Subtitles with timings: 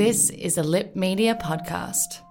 [0.00, 2.22] This is a Lip Media podcast.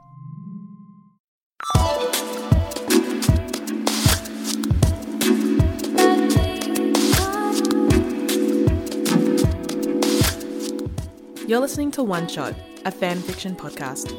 [11.47, 12.55] You're listening to One Shot,
[12.85, 14.15] a fan fiction podcast.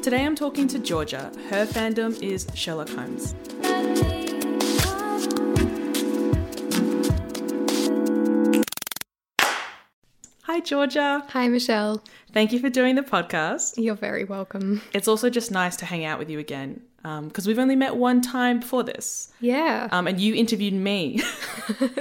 [0.00, 1.30] Today I'm talking to Georgia.
[1.50, 3.34] Her fandom is Sherlock Holmes.
[10.64, 11.24] Georgia.
[11.28, 12.02] Hi, Michelle.
[12.32, 13.74] Thank you for doing the podcast.
[13.76, 14.82] You're very welcome.
[14.92, 18.22] It's also just nice to hang out with you again because we've only met one
[18.22, 19.30] time before this.
[19.40, 19.88] Yeah.
[19.92, 21.22] Um, and you interviewed me.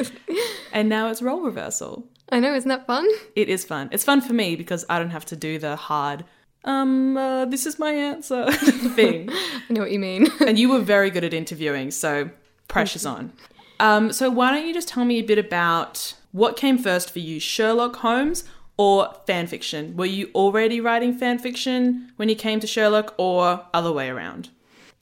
[0.73, 2.07] and now it's role reversal.
[2.31, 3.05] I know, isn't that fun?
[3.35, 3.89] It is fun.
[3.91, 6.23] It's fun for me because I don't have to do the hard,
[6.65, 9.29] um, uh, this is my answer thing.
[9.69, 10.27] I know what you mean.
[10.39, 12.29] and you were very good at interviewing, so
[12.67, 13.33] pressure's on.
[13.79, 17.19] Um, so why don't you just tell me a bit about what came first for
[17.19, 18.43] you, Sherlock Holmes
[18.75, 19.95] or fan fiction?
[19.95, 24.49] Were you already writing fan fiction when you came to Sherlock, or other way around?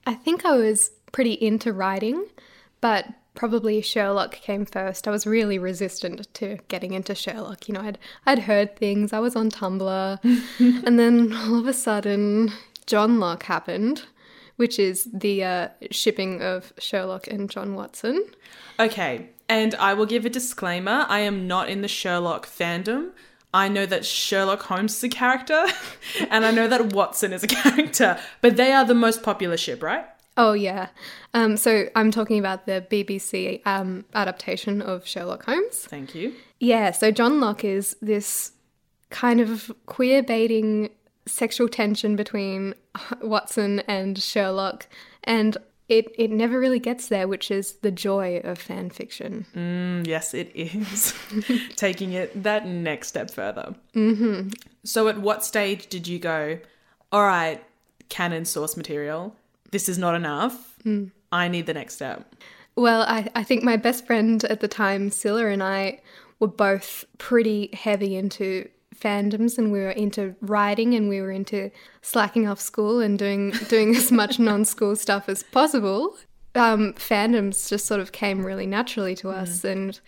[0.05, 2.25] I think I was pretty into writing,
[2.81, 5.07] but probably Sherlock came first.
[5.07, 7.67] I was really resistant to getting into Sherlock.
[7.67, 9.13] You know, I'd I'd heard things.
[9.13, 10.19] I was on Tumblr,
[10.85, 12.51] and then all of a sudden,
[12.87, 14.03] Johnlock happened,
[14.61, 18.23] which is the uh, shipping of Sherlock and John Watson.
[18.79, 23.09] Okay, and I will give a disclaimer I am not in the Sherlock fandom.
[23.51, 25.65] I know that Sherlock Holmes is a character,
[26.29, 29.81] and I know that Watson is a character, but they are the most popular ship,
[29.81, 30.05] right?
[30.37, 30.89] Oh yeah.
[31.33, 35.85] Um, so I'm talking about the BBC um, adaptation of Sherlock Holmes.
[35.85, 36.35] Thank you.
[36.59, 36.91] Yeah.
[36.91, 38.51] So Johnlock is this
[39.09, 40.91] kind of queer baiting
[41.25, 42.73] sexual tension between
[43.21, 44.87] Watson and Sherlock,
[45.23, 49.45] and it it never really gets there, which is the joy of fan fiction.
[49.55, 51.13] Mm, yes, it is.
[51.75, 53.75] Taking it that next step further.
[53.95, 54.49] Mm-hmm.
[54.83, 56.59] So, at what stage did you go,
[57.11, 57.63] all right,
[58.09, 59.35] canon source material,
[59.71, 60.77] this is not enough.
[61.31, 62.35] I need the next step?
[62.75, 65.99] Well, I, I think my best friend at the time, Scylla, and I
[66.39, 71.71] were both pretty heavy into fandoms and we were into writing and we were into
[72.01, 76.17] slacking off school and doing doing as much non-school stuff as possible.
[76.53, 79.99] Um, fandoms just sort of came really naturally to us and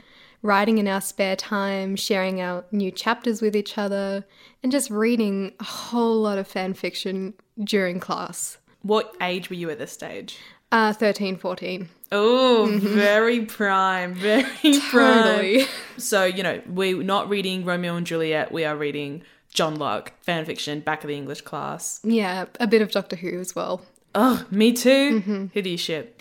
[0.42, 4.26] writing in our spare time, sharing our new chapters with each other,
[4.62, 7.34] and just reading a whole lot of fan fiction
[7.64, 8.58] during class.
[8.82, 10.38] What age were you at this stage?
[10.74, 11.88] Uh, 13, 14.
[12.12, 14.44] Oh, very prime, very
[14.90, 15.24] prime.
[15.24, 15.66] Totally.
[15.98, 19.22] So, you know, we're not reading Romeo and Juliet, we are reading
[19.54, 22.00] Johnlock, fan fiction, back of the English class.
[22.04, 23.84] Yeah, a bit of Doctor Who as well.
[24.16, 25.50] Oh, me too.
[25.54, 26.20] Who do you ship?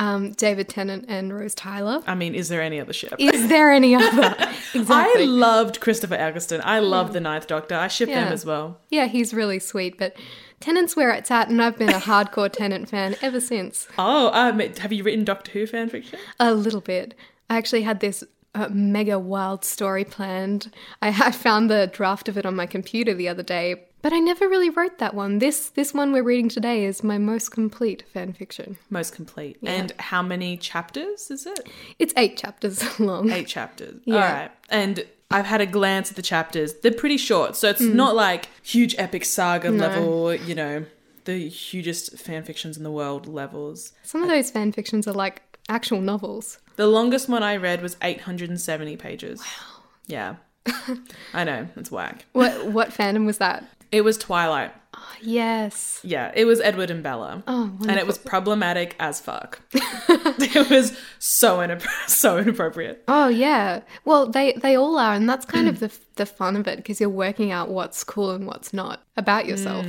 [0.00, 2.02] Um, David Tennant and Rose Tyler.
[2.06, 3.12] I mean, is there any other ship?
[3.18, 4.34] Is there any other?
[4.74, 6.62] I loved Christopher Eccleston.
[6.64, 7.74] I love the Ninth Doctor.
[7.74, 8.32] I ship them Yeah.
[8.32, 8.80] as well.
[8.88, 10.16] yeah, he's really sweet, but
[10.58, 13.88] Tennant's where it's at, and I've been a hardcore Tennant fan ever since.
[13.98, 16.18] Oh, um, have you written Doctor Who fan fiction?
[16.38, 17.14] A little bit.
[17.50, 18.24] I actually had this
[18.54, 20.72] uh, mega wild story planned.
[21.02, 24.18] I, I found the draft of it on my computer the other day, but I
[24.18, 25.38] never really wrote that one.
[25.38, 28.78] This this one we're reading today is my most complete fan fiction.
[28.88, 29.58] Most complete.
[29.62, 31.68] And how many chapters is it?
[31.98, 33.30] It's eight chapters long.
[33.30, 34.00] Eight chapters.
[34.04, 34.14] Yeah.
[34.14, 34.50] All right.
[34.68, 36.74] And I've had a glance at the chapters.
[36.74, 37.94] They're pretty short, so it's hmm.
[37.94, 40.86] not like huge epic saga level, you know,
[41.24, 43.92] the hugest fan fictions in the world levels.
[44.02, 46.58] Some of those fan fictions are like actual novels.
[46.76, 49.38] The longest one I read was 870 pages.
[49.38, 49.82] Wow.
[50.06, 50.34] Yeah.
[51.34, 52.26] I know, it's whack.
[52.32, 53.64] What what fandom was that?
[53.92, 54.72] It was Twilight.
[54.94, 56.00] Oh, Yes.
[56.02, 57.42] Yeah, it was Edward and Bella.
[57.46, 59.60] Oh, and it was problematic as fuck.
[59.72, 63.04] it was so inappro- so inappropriate.
[63.06, 63.80] Oh yeah.
[64.04, 67.00] Well, they they all are, and that's kind of the the fun of it because
[67.00, 69.86] you're working out what's cool and what's not about yourself.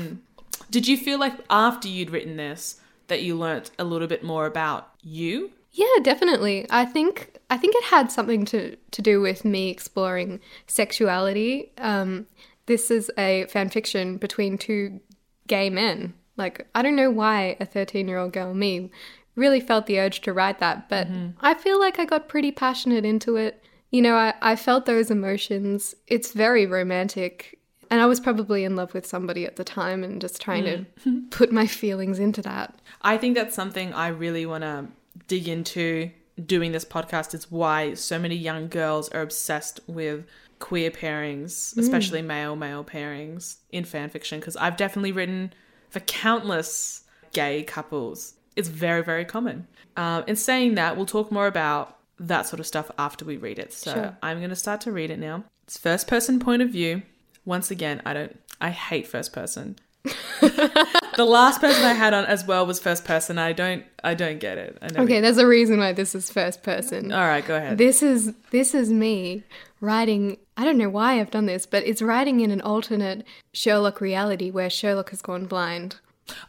[0.69, 4.45] Did you feel like after you'd written this that you learnt a little bit more
[4.45, 5.51] about you?
[5.71, 6.65] Yeah, definitely.
[6.69, 11.71] I think I think it had something to to do with me exploring sexuality.
[11.77, 12.27] Um,
[12.65, 14.99] this is a fan fiction between two
[15.47, 16.13] gay men.
[16.37, 18.91] Like I don't know why a 13 year old girl me
[19.35, 21.29] really felt the urge to write that, but mm-hmm.
[21.39, 23.63] I feel like I got pretty passionate into it.
[23.89, 25.95] You know, I, I felt those emotions.
[26.07, 27.59] It's very romantic.
[27.89, 30.85] And I was probably in love with somebody at the time and just trying to
[31.05, 31.29] mm.
[31.31, 32.79] put my feelings into that.
[33.01, 34.87] I think that's something I really want to
[35.27, 36.09] dig into
[36.45, 40.25] doing this podcast is why so many young girls are obsessed with
[40.61, 45.51] queer pairings, especially male male pairings in fan fiction because I've definitely written
[45.89, 47.03] for countless
[47.33, 48.35] gay couples.
[48.55, 49.67] It's very very common.
[49.97, 53.59] Um, in saying that, we'll talk more about that sort of stuff after we read
[53.59, 53.73] it.
[53.73, 54.17] So Sure.
[54.23, 55.43] I'm going to start to read it now.
[55.65, 57.01] It's first person point of view.
[57.43, 59.75] Once again, I don't I hate first person.
[60.41, 63.37] the last person I had on as well was first person.
[63.37, 64.77] I don't I don't get it.
[64.81, 67.11] I never- Okay, there's a reason why this is first person.
[67.11, 67.77] All right, go ahead.
[67.77, 69.43] This is this is me
[69.79, 70.37] writing.
[70.61, 74.51] I don't know why I've done this, but it's writing in an alternate Sherlock reality
[74.51, 75.95] where Sherlock has gone blind.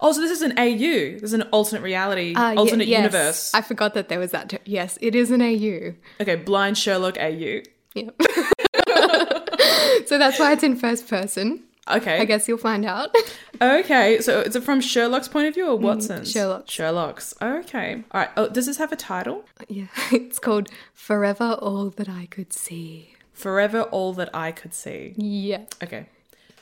[0.03, 1.15] Oh, so this is an AU.
[1.15, 2.99] This is an alternate reality, ye- alternate yes.
[2.99, 3.55] universe.
[3.55, 4.61] I forgot that there was that.
[4.67, 5.95] Yes, it is an AU.
[6.21, 7.63] Okay, blind Sherlock AU.
[7.95, 8.21] Yep.
[10.07, 11.63] so that's why it's in first person.
[11.91, 12.19] Okay.
[12.19, 13.17] I guess you'll find out.
[13.63, 16.29] Okay, so is it from Sherlock's point of view or Watson's?
[16.29, 16.71] Mm, Sherlock's.
[16.71, 17.35] Sherlock's.
[17.41, 18.05] Okay.
[18.11, 18.31] All right.
[18.37, 19.47] Oh, does this have a title?
[19.69, 23.12] yeah, it's called Forever All That I Could See.
[23.33, 25.15] Forever All That I Could See.
[25.17, 25.65] Yeah.
[25.83, 26.07] Okay.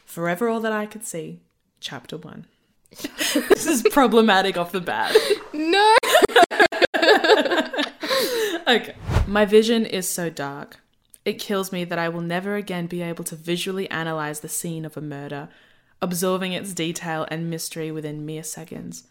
[0.05, 1.41] Forever All That I Could See,
[1.81, 2.47] Chapter 1.
[3.33, 5.17] this is problematic off the bat.
[5.53, 5.97] No.
[8.71, 8.95] Okay.
[9.27, 10.79] My vision is so dark.
[11.25, 14.85] It kills me that I will never again be able to visually analyze the scene
[14.85, 15.49] of a murder,
[16.01, 19.05] absorbing its detail and mystery within mere seconds.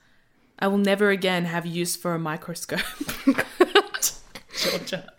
[0.60, 2.80] I will never again have use for a microscope.
[4.58, 5.12] Georgia.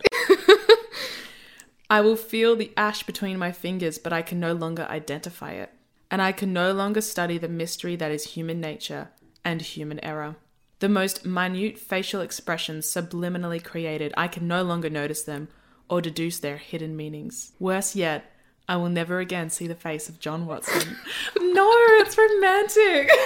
[1.90, 5.72] I will feel the ash between my fingers, but I can no longer identify it.
[6.08, 9.08] And I can no longer study the mystery that is human nature
[9.44, 10.36] and human error.
[10.78, 15.48] The most minute facial expressions subliminally created, I can no longer notice them
[15.88, 17.52] or deduce their hidden meanings.
[17.58, 18.30] Worse yet,
[18.68, 20.96] I will never again see the face of John Watson.
[21.40, 23.10] no, it's romantic.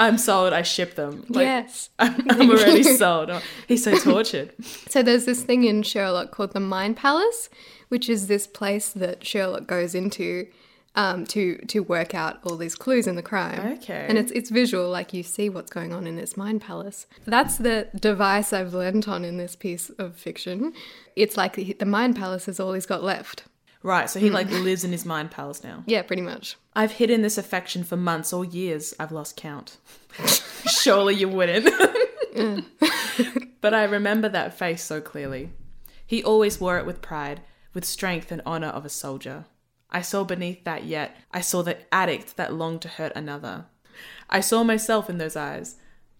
[0.00, 0.52] I'm sold.
[0.52, 1.24] I ship them.
[1.28, 1.90] Like, yes.
[1.98, 3.30] I'm, I'm already sold.
[3.30, 4.52] Oh, he's so tortured.
[4.88, 7.50] So there's this thing in Sherlock called the Mind Palace,
[7.88, 10.46] which is this place that Sherlock goes into
[10.96, 13.74] um, to to work out all these clues in the crime.
[13.74, 14.06] Okay.
[14.08, 17.06] And it's it's visual, like you see what's going on in this mind palace.
[17.26, 20.72] That's the device I've lent on in this piece of fiction.
[21.14, 23.44] It's like the, the mind palace is all he's got left.
[23.82, 24.62] Right, so he like hmm.
[24.62, 25.82] lives in his mind palace now.
[25.86, 26.56] Yeah, pretty much.
[26.76, 28.92] I've hidden this affection for months or years.
[29.00, 29.78] I've lost count.
[30.66, 31.70] Surely you wouldn't.
[33.60, 35.52] but I remember that face so clearly.
[36.06, 37.40] He always wore it with pride,
[37.72, 39.46] with strength and honor of a soldier.
[39.90, 43.64] I saw beneath that yet, I saw the addict that longed to hurt another.
[44.28, 45.76] I saw myself in those eyes.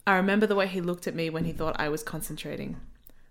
[0.07, 2.77] I remember the way he looked at me when he thought I was concentrating.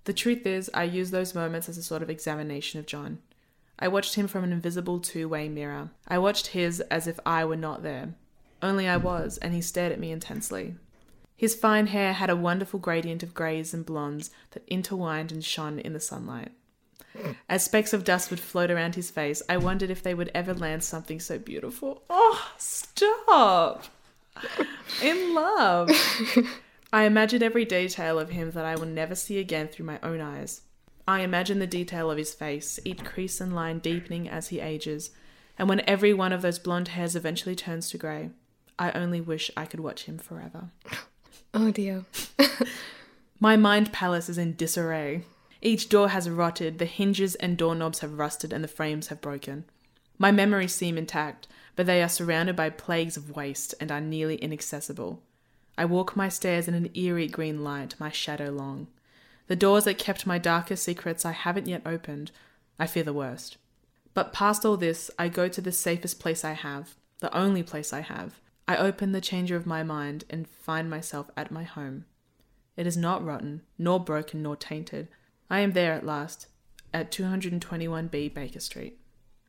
[0.05, 3.19] The truth is, I use those moments as a sort of examination of John.
[3.79, 5.89] I watched him from an invisible two way mirror.
[6.07, 8.13] I watched his as if I were not there.
[8.61, 10.75] Only I was, and he stared at me intensely.
[11.37, 15.79] His fine hair had a wonderful gradient of greys and blondes that intertwined and shone
[15.79, 16.51] in the sunlight.
[17.47, 20.53] As specks of dust would float around his face, I wondered if they would ever
[20.53, 22.03] land something so beautiful.
[22.09, 23.85] Oh, stop!
[25.01, 25.89] In love.
[26.93, 30.19] I imagined every detail of him that I will never see again through my own
[30.19, 30.61] eyes.
[31.09, 35.09] I imagine the detail of his face, each crease and line deepening as he ages,
[35.57, 38.29] and when every one of those blonde hairs eventually turns to grey,
[38.77, 40.69] I only wish I could watch him forever.
[41.51, 42.05] Oh dear.
[43.39, 45.23] My mind palace is in disarray.
[45.63, 49.65] Each door has rotted, the hinges and doorknobs have rusted, and the frames have broken.
[50.19, 54.35] My memories seem intact, but they are surrounded by plagues of waste and are nearly
[54.35, 55.23] inaccessible.
[55.75, 58.89] I walk my stairs in an eerie green light, my shadow long.
[59.49, 62.31] The doors that kept my darkest secrets I haven't yet opened.
[62.77, 63.57] I fear the worst.
[64.13, 67.91] But past all this, I go to the safest place I have, the only place
[67.91, 68.39] I have.
[68.67, 72.05] I open the changer of my mind and find myself at my home.
[72.77, 75.07] It is not rotten, nor broken, nor tainted.
[75.49, 76.47] I am there at last,
[76.93, 78.99] at 221B Baker Street.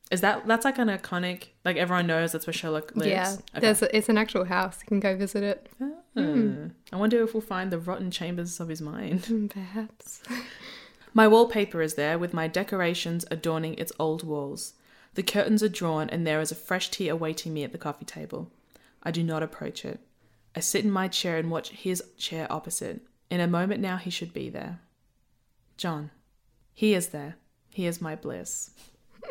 [0.09, 3.11] Is that that's like an iconic, like everyone knows that's where Sherlock lives?
[3.11, 3.33] Yeah.
[3.55, 3.59] Okay.
[3.59, 4.79] There's a, it's an actual house.
[4.81, 5.69] You can go visit it.
[5.79, 6.00] Oh.
[6.13, 6.67] Hmm.
[6.91, 9.51] I wonder if we'll find the rotten chambers of his mind.
[9.53, 10.23] Perhaps.
[11.13, 14.75] My wallpaper is there with my decorations adorning its old walls.
[15.15, 18.05] The curtains are drawn and there is a fresh tea awaiting me at the coffee
[18.05, 18.49] table.
[19.03, 19.99] I do not approach it.
[20.55, 23.01] I sit in my chair and watch his chair opposite.
[23.29, 24.79] In a moment now he should be there.
[25.75, 26.11] John.
[26.73, 27.35] He is there.
[27.73, 28.71] He is my bliss.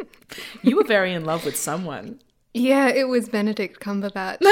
[0.62, 2.20] you were very in love with someone.
[2.52, 4.42] Yeah, it was Benedict Cumberbatch.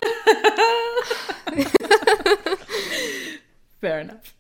[3.80, 4.34] Fair enough.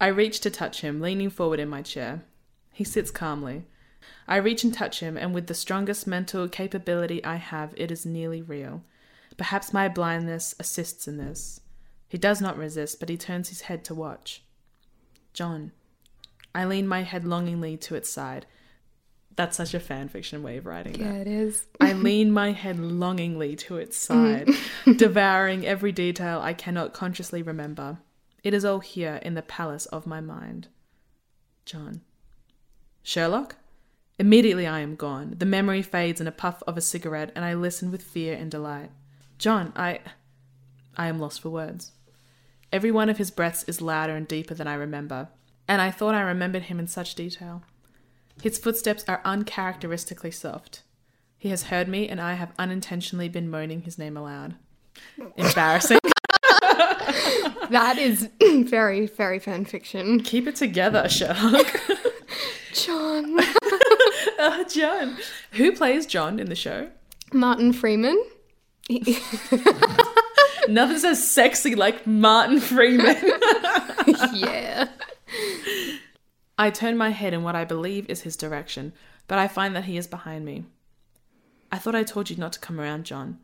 [0.00, 2.22] I reach to touch him, leaning forward in my chair.
[2.72, 3.66] He sits calmly.
[4.26, 8.04] I reach and touch him, and with the strongest mental capability I have, it is
[8.06, 8.82] nearly real.
[9.36, 11.60] Perhaps my blindness assists in this.
[12.08, 14.42] He does not resist, but he turns his head to watch.
[15.32, 15.72] John.
[16.54, 18.46] I lean my head longingly to its side.
[19.34, 21.00] That's such a fan fiction way of writing that.
[21.00, 21.66] yeah, it is.
[21.80, 24.50] I lean my head longingly to its side,
[24.96, 27.98] devouring every detail I cannot consciously remember.
[28.42, 30.68] It is all here in the palace of my mind.
[31.64, 32.00] John.
[33.02, 33.56] Sherlock?
[34.18, 35.34] Immediately I am gone.
[35.38, 38.50] The memory fades in a puff of a cigarette, and I listen with fear and
[38.50, 38.90] delight.
[39.38, 40.00] John, I.
[40.96, 41.92] I am lost for words.
[42.72, 45.28] Every one of his breaths is louder and deeper than I remember,
[45.66, 47.62] and I thought I remembered him in such detail.
[48.42, 50.82] His footsteps are uncharacteristically soft.
[51.38, 54.54] He has heard me, and I have unintentionally been moaning his name aloud.
[55.36, 55.98] Embarrassing.
[57.72, 60.20] That is very, very fan fiction.
[60.20, 61.80] Keep it together, Sherlock.
[62.74, 63.38] John.
[64.38, 65.16] Uh, John.
[65.52, 66.90] Who plays John in the show?
[67.32, 68.20] Martin Freeman.
[70.68, 73.16] Nothing says sexy like Martin Freeman.
[74.34, 74.88] yeah.
[76.58, 78.92] I turn my head in what I believe is his direction,
[79.28, 80.64] but I find that he is behind me.
[81.70, 83.38] I thought I told you not to come around, John.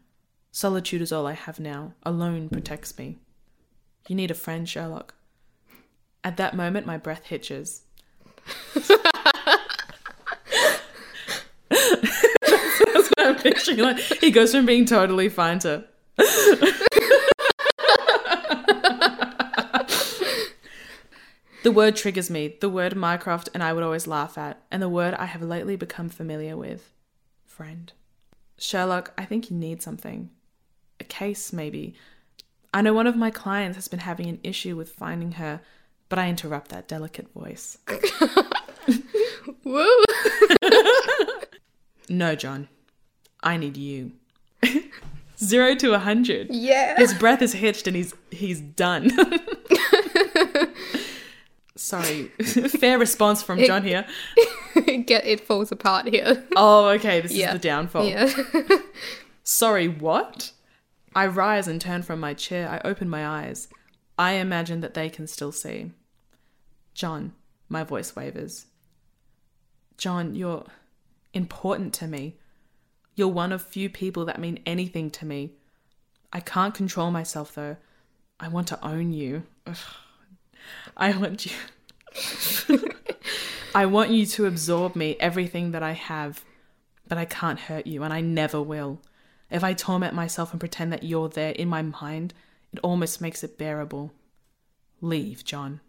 [0.51, 1.95] Solitude is all I have now.
[2.03, 3.19] Alone protects me.
[4.07, 5.15] You need a friend, Sherlock.
[6.23, 7.83] At that moment, my breath hitches.
[8.75, 8.89] That's
[13.09, 13.79] what I'm picturing.
[13.79, 15.85] Like, he goes from being totally fine to.
[21.65, 24.89] The word triggers me, the word Mycroft and I would always laugh at, and the
[24.89, 26.95] word I have lately become familiar with
[27.45, 27.93] friend.
[28.57, 30.31] Sherlock, I think you need something.
[30.99, 31.95] A case, maybe.
[32.75, 35.61] I know one of my clients has been having an issue with finding her,
[36.09, 37.79] but I interrupt that delicate voice.
[39.65, 40.03] Woo.
[42.11, 42.69] No, John.
[43.43, 44.13] I need you.
[45.39, 46.49] Zero to a hundred.
[46.51, 46.97] Yeah.
[46.97, 49.11] His breath is hitched and he's he's done.
[51.77, 52.29] Sorry.
[52.81, 54.07] Fair response from John here.
[55.05, 56.47] Get it falls apart here.
[56.57, 57.21] Oh, okay.
[57.21, 57.49] This Yeah.
[57.49, 58.07] is the downfall.
[58.09, 58.33] Yeah.
[59.45, 60.53] Sorry, what?
[61.15, 62.69] I rise and turn from my chair.
[62.69, 63.69] I open my eyes.
[64.19, 65.93] I imagine that they can still see.
[66.95, 67.33] John,
[67.69, 68.67] my voice wavers.
[69.97, 70.67] John, you're
[71.33, 72.37] important to me.
[73.15, 75.53] You're one of few people that mean anything to me.
[76.33, 77.77] I can't control myself though.
[78.41, 79.45] I want to own you.
[79.67, 79.77] Ugh.
[80.97, 81.53] I want you.
[83.75, 86.45] I want you to absorb me, everything that I have,
[87.07, 89.01] but I can't hurt you, and I never will.
[89.51, 92.35] If I torment myself and pretend that you're there in my mind,
[92.73, 94.13] it almost makes it bearable.
[95.01, 95.81] Leave, John.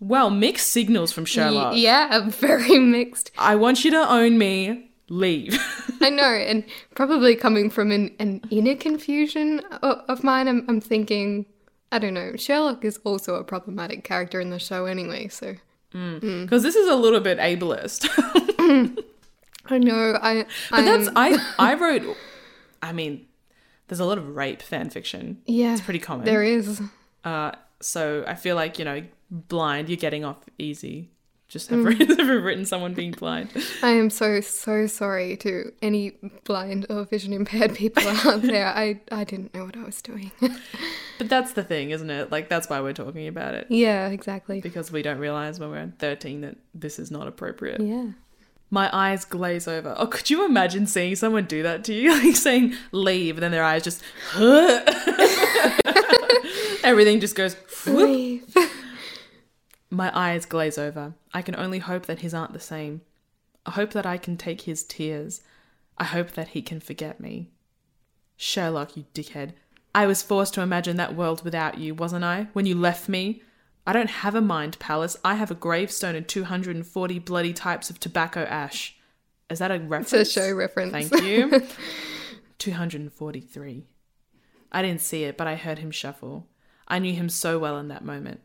[0.00, 1.72] Well, mixed signals from Sherlock.
[1.72, 3.30] Y- yeah, very mixed.
[3.38, 4.84] I want you to own me.
[5.10, 5.58] Leave.
[6.02, 10.82] I know, and probably coming from an, an inner confusion of, of mine, I'm, I'm
[10.82, 11.46] thinking,
[11.90, 15.54] I don't know, Sherlock is also a problematic character in the show anyway, so.
[15.94, 16.20] Mm.
[16.20, 16.42] Mm.
[16.42, 18.06] Because this is a little bit ableist.
[19.70, 20.44] I know, I.
[20.70, 22.16] but that's I I wrote
[22.82, 23.26] I mean,
[23.88, 25.40] there's a lot of rape fan fiction.
[25.46, 25.72] Yeah.
[25.72, 26.24] It's pretty common.
[26.26, 26.80] There is.
[27.24, 31.10] Uh, so I feel like, you know, blind, you're getting off easy.
[31.48, 31.76] Just Mm.
[31.76, 33.50] have, written, have written someone being blind.
[33.82, 36.12] I am so, so sorry to any
[36.44, 38.66] blind or vision impaired people out there.
[38.66, 40.30] I, I didn't know what I was doing.
[41.18, 42.30] But that's the thing, isn't it?
[42.30, 43.66] Like, that's why we're talking about it.
[43.70, 44.60] yeah, exactly.
[44.60, 47.80] Because we don't realize when we're 13 that this is not appropriate.
[47.80, 48.08] Yeah.
[48.70, 49.94] My eyes glaze over.
[49.96, 52.10] Oh, could you imagine seeing someone do that to you?
[52.24, 54.02] Like saying leave, and then their eyes just.
[56.84, 57.54] Everything just goes.
[57.86, 58.42] whoop.
[59.90, 61.14] My eyes glaze over.
[61.32, 63.00] I can only hope that his aren't the same.
[63.64, 65.42] I hope that I can take his tears.
[65.96, 67.50] I hope that he can forget me.
[68.36, 69.52] Sherlock, you dickhead.
[69.94, 72.48] I was forced to imagine that world without you, wasn't I?
[72.52, 73.42] When you left me?
[73.88, 75.16] I don't have a mind palace.
[75.24, 78.94] I have a gravestone and 240 bloody types of tobacco ash.
[79.48, 80.12] Is that a reference?
[80.12, 80.92] It's a show reference.
[80.92, 81.62] Thank you.
[82.58, 83.84] 243.
[84.70, 86.46] I didn't see it, but I heard him shuffle.
[86.86, 88.42] I knew him so well in that moment.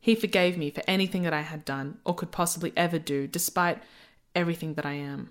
[0.00, 3.82] He forgave me for anything that I had done or could possibly ever do, despite
[4.34, 5.28] everything that I am.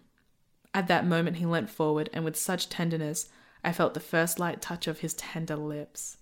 [0.76, 3.30] At that moment, he leant forward, and with such tenderness,
[3.64, 6.18] I felt the first light touch of his tender lips.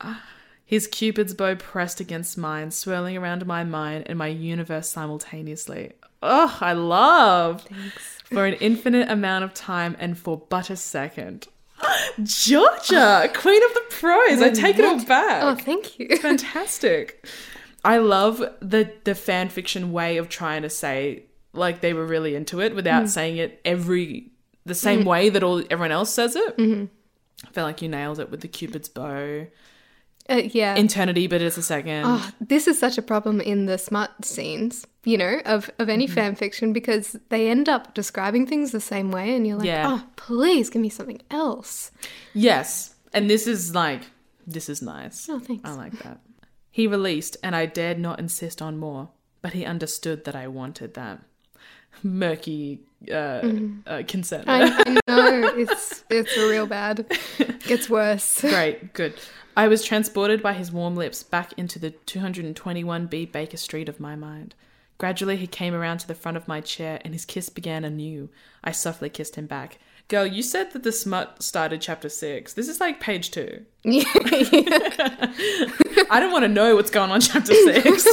[0.00, 0.24] Ah,
[0.70, 5.90] His cupid's bow pressed against mine, swirling around my mind and my universe simultaneously.
[6.22, 7.66] Oh, I love!
[8.22, 11.48] For an infinite amount of time and for but a second.
[12.22, 14.40] Georgia, queen of the prose.
[14.40, 16.16] I take it all back Oh, thank you.
[16.18, 17.26] fantastic.
[17.84, 22.36] I love the the fan fiction way of trying to say like they were really
[22.36, 23.08] into it without mm.
[23.08, 24.30] saying it every
[24.64, 25.08] the same mm-hmm.
[25.08, 26.56] way that all everyone else says it.
[26.58, 26.84] Mm-hmm.
[27.44, 29.48] I feel like you nailed it with the Cupid's bow.
[30.30, 30.76] Uh, yeah.
[30.76, 32.04] Eternity, but it's a second.
[32.06, 36.06] Oh, this is such a problem in the smut scenes, you know, of, of any
[36.06, 39.86] fan fiction because they end up describing things the same way, and you're like, Yeah.
[39.88, 41.90] oh, please give me something else.
[42.32, 44.02] Yes, and this is like
[44.46, 45.28] this is nice.
[45.28, 45.68] Oh, thanks.
[45.68, 46.20] I like that.
[46.70, 49.08] He released, and I dared not insist on more,
[49.42, 51.20] but he understood that I wanted that.
[52.04, 52.80] Murky
[53.10, 53.48] uh,
[53.86, 54.44] uh, consent.
[54.48, 57.06] I, I know it's it's real bad.
[57.60, 58.40] Gets worse.
[58.40, 59.14] Great, good.
[59.56, 64.16] I was transported by his warm lips back into the 221B Baker Street of my
[64.16, 64.54] mind.
[64.98, 68.28] Gradually, he came around to the front of my chair and his kiss began anew.
[68.62, 69.78] I softly kissed him back.
[70.08, 72.52] Girl, you said that the smut started chapter six.
[72.52, 73.64] This is like page two.
[73.82, 74.02] Yeah,
[76.10, 78.06] I don't want to know what's going on chapter six.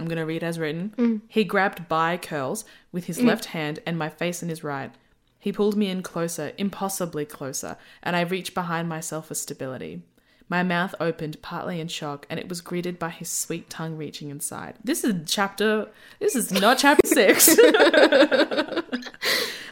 [0.00, 0.94] I'm going to read as written.
[0.96, 1.20] Mm.
[1.28, 3.26] He grabbed by curls with his mm.
[3.26, 4.90] left hand and my face in his right.
[5.38, 10.02] He pulled me in closer, impossibly closer, and I reached behind myself for stability.
[10.50, 14.30] My mouth opened, partly in shock, and it was greeted by his sweet tongue reaching
[14.30, 14.74] inside.
[14.82, 15.88] This is chapter.
[16.18, 17.48] This is not chapter six.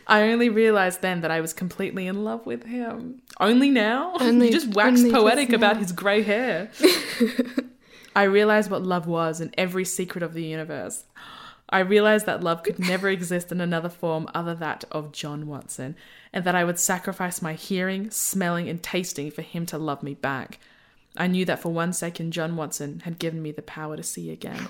[0.07, 3.21] I only realized then that I was completely in love with him.
[3.41, 4.15] Only now?
[4.21, 6.71] Only- you just waxed only just poetic about his grey hair.
[8.19, 11.05] I realized what love was and every secret of the universe.
[11.69, 15.95] I realized that love could never exist in another form other that of John Watson,
[16.33, 20.15] and that I would sacrifice my hearing, smelling, and tasting for him to love me
[20.15, 20.59] back.
[21.17, 24.33] I knew that for one second John Watson had given me the power to see
[24.33, 24.67] again.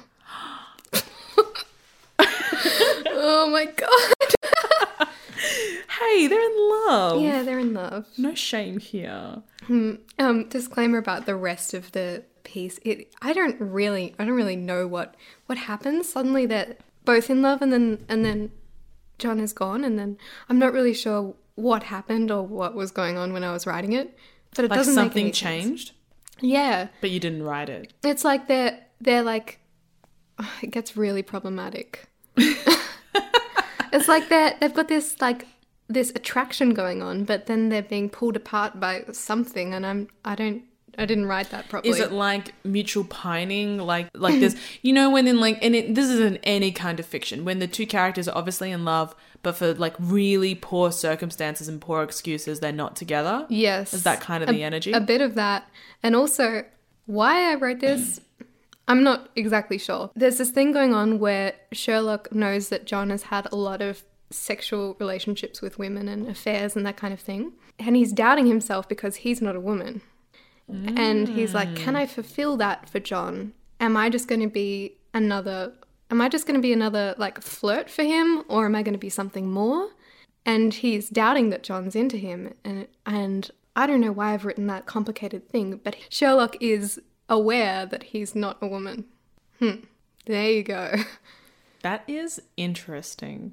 [3.21, 5.09] Oh my god.
[6.01, 7.21] Hey, they're in love.
[7.21, 8.07] Yeah, they're in love.
[8.17, 9.43] No shame here.
[9.69, 12.81] Um, disclaimer about the rest of the piece.
[12.83, 15.15] It I don't really I don't really know what
[15.47, 16.09] what happens.
[16.09, 18.51] Suddenly they're both in love and then and then
[19.19, 20.17] John is gone and then
[20.49, 23.93] I'm not really sure what happened or what was going on when I was writing
[23.93, 24.17] it.
[24.55, 25.93] But it Like doesn't make something changed,
[26.41, 26.89] Yeah.
[27.01, 27.93] but you didn't write it.
[28.03, 29.59] It's like they're they're like
[30.63, 32.09] it gets really problematic.
[33.93, 35.47] it's like they're they've got this like
[35.89, 40.35] this attraction going on, but then they're being pulled apart by something, and I'm I
[40.35, 40.63] don't
[40.99, 41.91] I didn't write that properly.
[41.91, 43.79] Is it like mutual pining?
[43.79, 44.57] Like like this?
[44.83, 47.61] you know when in like and it, this is in any kind of fiction when
[47.61, 52.03] the two characters are obviously in love, but for like really poor circumstances and poor
[52.03, 53.47] excuses they're not together.
[53.49, 54.93] yes, Is that kind of a, the energy?
[54.93, 55.69] A bit of that,
[56.03, 56.65] and also
[57.07, 58.21] why I wrote this.
[58.89, 60.11] I'm not exactly sure.
[60.17, 64.03] There's this thing going on where Sherlock knows that John has had a lot of
[64.31, 67.53] sexual relationships with women and affairs and that kind of thing.
[67.79, 70.01] And he's doubting himself because he's not a woman.
[70.69, 73.53] And he's like, Can I fulfill that for John?
[73.81, 75.73] Am I just going to be another.
[76.11, 78.95] Am I just going to be another like flirt for him or am I going
[78.95, 79.91] to be something more?
[80.47, 82.55] And he's doubting that John's into him.
[82.65, 87.85] And, and I don't know why I've written that complicated thing, but Sherlock is aware
[87.85, 89.05] that he's not a woman.
[89.59, 89.85] Hmm.
[90.25, 90.95] There you go.
[91.83, 93.53] That is interesting.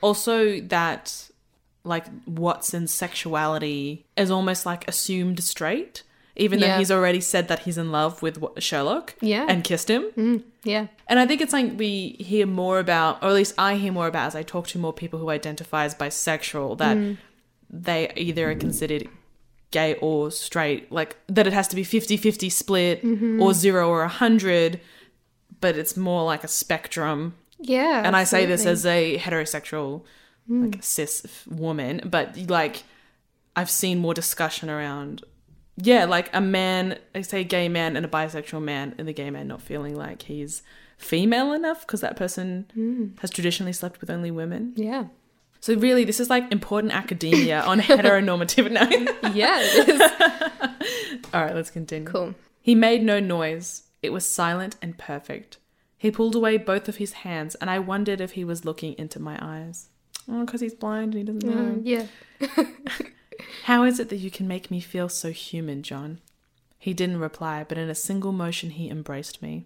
[0.00, 1.30] Also, that
[1.84, 6.02] like Watson's sexuality is almost like assumed straight,
[6.36, 9.46] even though he's already said that he's in love with Sherlock Yeah.
[9.48, 10.04] and kissed him.
[10.16, 10.86] Mm, yeah.
[11.08, 14.06] And I think it's something we hear more about, or at least I hear more
[14.06, 17.16] about as I talk to more people who identify as bisexual, that mm.
[17.70, 19.08] they either are considered
[19.70, 23.42] gay or straight, like that it has to be 50 50 split mm-hmm.
[23.42, 24.80] or zero or 100,
[25.60, 27.34] but it's more like a spectrum.
[27.58, 28.02] Yeah.
[28.04, 30.02] And I say this as a heterosexual,
[30.48, 30.84] like mm.
[30.84, 32.84] cis woman, but like
[33.56, 35.24] I've seen more discussion around,
[35.76, 39.30] yeah, like a man, I say gay man and a bisexual man, and the gay
[39.30, 40.62] man not feeling like he's
[40.98, 44.72] female enough because that person has traditionally slept with only women.
[44.76, 45.06] Yeah.
[45.60, 49.08] So really, this is like important academia on heteronormativity.
[49.34, 51.24] Yeah, it is.
[51.34, 52.06] All right, let's continue.
[52.08, 52.34] cool.
[52.60, 53.82] He made no noise.
[54.02, 55.58] It was silent and perfect.
[55.98, 59.18] He pulled away both of his hands, and I wondered if he was looking into
[59.20, 59.88] my eyes.
[60.30, 61.74] Oh, because he's blind and he doesn't know.
[61.74, 62.66] Uh, yeah.
[63.64, 66.20] How is it that you can make me feel so human, John?
[66.78, 69.64] He didn't reply, but in a single motion he embraced me.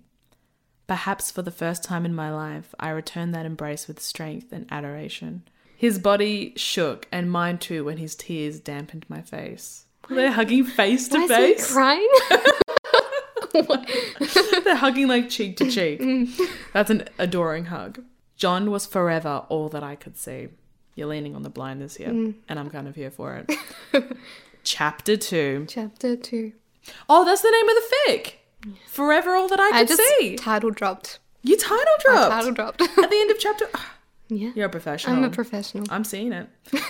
[0.87, 4.67] Perhaps for the first time in my life, I returned that embrace with strength and
[4.71, 5.43] adoration.
[5.77, 9.85] His body shook, and mine too, when his tears dampened my face.
[10.09, 11.67] They're hugging face to Why is face.
[11.69, 12.09] he crying?
[14.65, 16.01] They're hugging like cheek to cheek.
[16.01, 16.39] Mm.
[16.73, 18.03] That's an adoring hug.
[18.37, 20.49] John was forever all that I could see.
[20.95, 22.35] You're leaning on the blindness here, mm.
[22.49, 23.51] and I'm kind of here for it.
[24.65, 25.67] Chapter two.
[25.69, 26.53] Chapter two.
[27.09, 28.33] Oh, that's the name of the fic.
[28.87, 30.37] Forever all that I I could just see.
[30.37, 31.19] title dropped.
[31.43, 32.83] you title I dropped title dropped.
[32.83, 33.67] at the end of chapter.
[34.29, 34.51] yeah.
[34.55, 35.17] You're a professional.
[35.17, 35.87] I'm a professional.
[35.91, 36.49] I'm seeing it.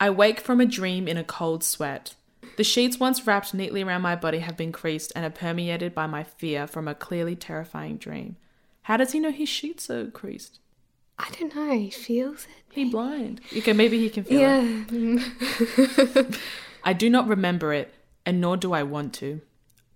[0.00, 2.14] I wake from a dream in a cold sweat.
[2.56, 6.06] The sheets once wrapped neatly around my body have been creased and are permeated by
[6.06, 8.36] my fear from a clearly terrifying dream.
[8.82, 10.60] How does he know his sheets are creased?
[11.18, 11.72] I don't know.
[11.72, 12.64] He feels it.
[12.72, 13.40] He blind.
[13.56, 14.92] Okay, maybe he can feel it.
[14.92, 16.22] Yeah.
[16.84, 17.92] I do not remember it,
[18.24, 19.40] and nor do I want to.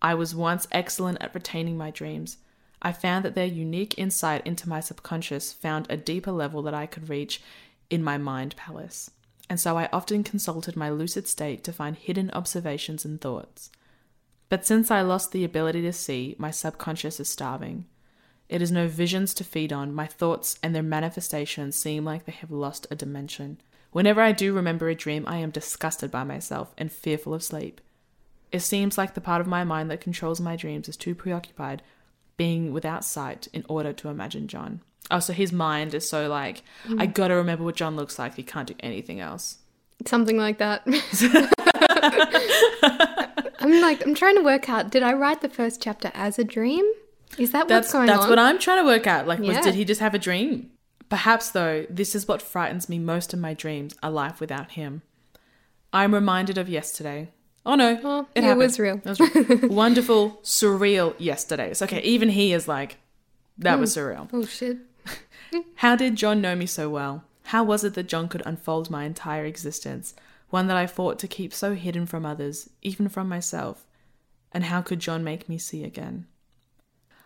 [0.01, 2.39] I was once excellent at retaining my dreams.
[2.83, 6.87] I found that their unique insight into my subconscious found a deeper level that I
[6.87, 7.41] could reach
[7.89, 9.11] in my mind palace.
[9.49, 13.71] And so I often consulted my lucid state to find hidden observations and thoughts.
[14.49, 17.87] But since I lost the ability to see, my subconscious is starving.
[18.53, 19.95] It has no visions to feed on.
[19.95, 23.57] My thoughts and their manifestations seem like they have lost a dimension.
[23.93, 27.81] Whenever I do remember a dream, I am disgusted by myself and fearful of sleep.
[28.51, 31.81] It seems like the part of my mind that controls my dreams is too preoccupied
[32.37, 34.83] being without sight in order to imagine John.
[35.11, 37.01] Oh, so his mind is so like, mm.
[37.01, 38.35] I gotta remember what John looks like.
[38.35, 39.61] He can't do anything else.
[40.05, 40.83] Something like that.
[43.61, 44.91] I'm like, I'm trying to work out.
[44.91, 46.85] Did I write the first chapter as a dream?
[47.39, 48.31] Is that That's what's going that's on?
[48.31, 49.27] what I'm trying to work out.
[49.27, 50.71] Like, was, did he just have a dream?
[51.09, 55.03] Perhaps though, this is what frightens me most in my dreams: a life without him.
[55.93, 57.29] I'm reminded of yesterday.
[57.65, 59.01] Oh no, Oh, it, it was real.
[59.05, 59.59] It was real.
[59.69, 61.69] Wonderful, surreal yesterday.
[61.69, 61.83] yesterdays.
[61.83, 62.05] Okay, mm.
[62.05, 62.97] even he is like,
[63.59, 64.01] that was mm.
[64.01, 64.29] surreal.
[64.33, 64.79] oh shit.
[65.77, 67.25] How did John know me so well?
[67.47, 70.15] How was it that John could unfold my entire existence,
[70.51, 73.87] one that I fought to keep so hidden from others, even from myself?
[74.53, 76.27] And how could John make me see again?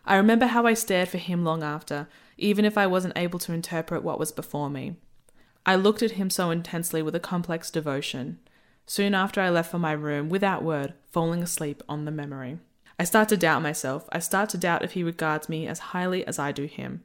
[0.06, 3.52] I remember how I stared for him long after, even if I wasn't able to
[3.52, 4.96] interpret what was before me.
[5.64, 8.38] I looked at him so intensely with a complex devotion.
[8.86, 12.60] Soon after I left for my room, without word, falling asleep on the memory.
[13.00, 14.08] I start to doubt myself.
[14.12, 17.02] I start to doubt if he regards me as highly as I do him.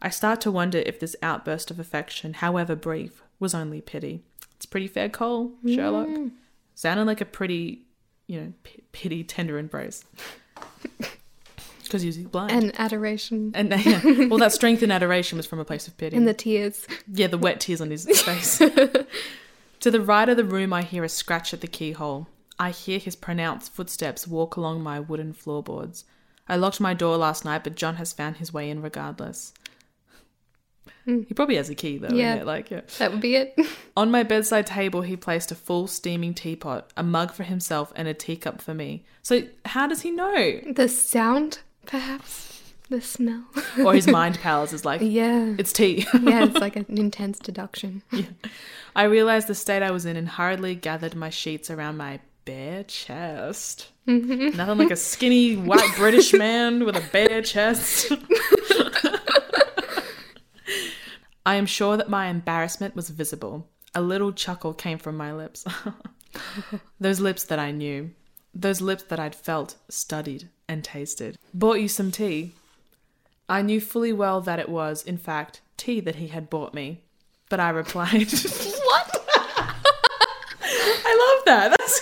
[0.00, 4.22] I start to wonder if this outburst of affection, however brief, was only pity.
[4.56, 5.74] It's pretty fair call, mm.
[5.74, 6.30] Sherlock.
[6.76, 7.86] Sounded like a pretty,
[8.28, 10.04] you know, p- pity, tender embrace.
[11.94, 12.50] Because he's blind.
[12.50, 13.52] And adoration.
[13.54, 16.16] And, yeah, well, that strength and adoration was from a place of pity.
[16.16, 16.88] And the tears.
[17.12, 18.58] Yeah, the wet tears on his face.
[18.58, 22.26] to the right of the room, I hear a scratch at the keyhole.
[22.58, 26.04] I hear his pronounced footsteps walk along my wooden floorboards.
[26.48, 29.52] I locked my door last night, but John has found his way in regardless.
[31.04, 31.22] Hmm.
[31.28, 32.14] He probably has a key though.
[32.14, 32.36] Yeah.
[32.36, 32.42] Yeah.
[32.42, 32.80] Like, yeah.
[32.98, 33.54] That would be it.
[33.96, 38.08] On my bedside table, he placed a full steaming teapot, a mug for himself, and
[38.08, 39.04] a teacup for me.
[39.22, 40.60] So, how does he know?
[40.72, 42.62] the sound, perhaps.
[42.90, 43.44] The smell.
[43.82, 45.54] Or his mind palace is like, yeah.
[45.58, 46.06] it's tea.
[46.20, 48.02] yeah, it's like an intense deduction.
[48.94, 52.84] I realized the state I was in and hurriedly gathered my sheets around my bare
[52.84, 53.88] chest.
[54.06, 54.56] Mm-hmm.
[54.56, 58.12] Nothing like a skinny white British man with a bare chest.
[61.46, 63.68] I am sure that my embarrassment was visible.
[63.94, 65.64] A little chuckle came from my lips.
[67.00, 68.10] Those lips that I knew.
[68.54, 71.38] Those lips that I'd felt, studied, and tasted.
[71.52, 72.52] Bought you some tea.
[73.48, 77.00] I knew fully well that it was, in fact, tea that he had bought me.
[77.50, 79.26] But I replied, What?
[80.66, 81.74] I love that.
[81.78, 82.00] That's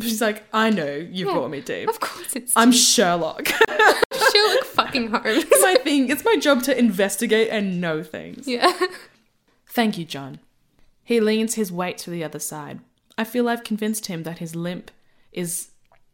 [0.00, 1.84] She's like, I know you brought me tea.
[1.84, 3.46] Of course it's I'm Sherlock.
[3.46, 5.44] Sherlock fucking Holmes.
[5.44, 6.10] it's my thing.
[6.10, 8.46] It's my job to investigate and know things.
[8.48, 8.72] yeah.
[9.68, 10.40] Thank you, John.
[11.02, 12.80] He leans his weight to the other side.
[13.16, 14.90] I feel I've convinced him that his limp
[15.32, 15.68] is.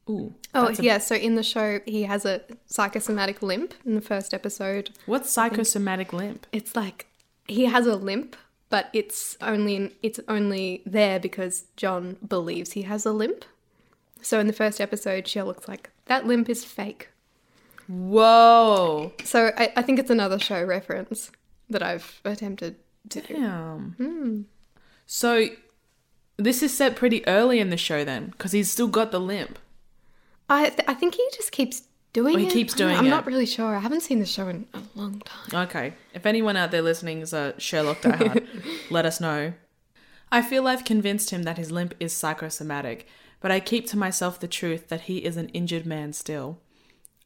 [0.09, 0.35] Ooh.
[0.55, 0.99] Oh, a- yeah.
[0.99, 4.91] So in the show, he has a psychosomatic limp in the first episode.
[5.07, 6.47] What's psychosomatic limp?
[6.53, 7.07] It's like
[7.47, 8.37] he has a limp,
[8.69, 13.45] but it's only it's only there because John believes he has a limp.
[14.23, 17.09] So in the first episode, she Sherlock's like, that limp is fake.
[17.89, 19.13] Whoa.
[19.25, 21.31] So I, I think it's another show reference
[21.69, 22.77] that I've attempted
[23.11, 23.35] to do.
[23.35, 23.95] Damn.
[23.97, 24.41] Hmm.
[25.07, 25.47] So
[26.41, 29.59] this is set pretty early in the show then, because he's still got the limp.
[30.49, 32.53] I th- I think he just keeps doing he it.
[32.53, 33.11] keeps I'm- doing I'm it.
[33.11, 33.77] not really sure.
[33.77, 35.67] I haven't seen the show in a long time.
[35.69, 35.95] Okay.
[36.15, 38.47] If anyone out there listening is a Sherlock diehard,
[38.91, 39.53] let us know.
[40.33, 43.07] I feel I've convinced him that his limp is psychosomatic,
[43.41, 46.59] but I keep to myself the truth that he is an injured man still.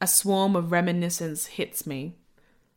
[0.01, 2.15] A swarm of reminiscence hits me.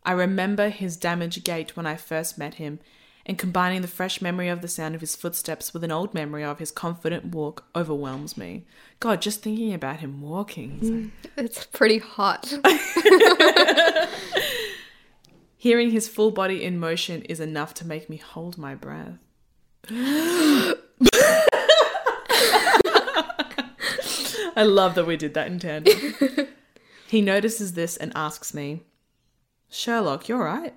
[0.04, 2.78] I remember his damaged gait when I first met him,
[3.28, 6.42] and combining the fresh memory of the sound of his footsteps with an old memory
[6.42, 8.64] of his confident walk overwhelms me.
[9.00, 11.12] God, just thinking about him walking.
[11.36, 12.52] It's mm, pretty hot.
[15.58, 19.18] Hearing his full body in motion is enough to make me hold my breath.
[24.56, 25.98] I love that we did that in tandem.
[27.08, 28.84] he notices this and asks me,
[29.68, 30.74] Sherlock, you're right.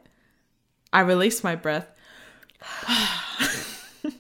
[0.92, 1.88] I release my breath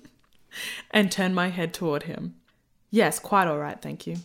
[0.91, 2.35] and turn my head toward him.
[2.89, 4.17] Yes, quite all right, thank you.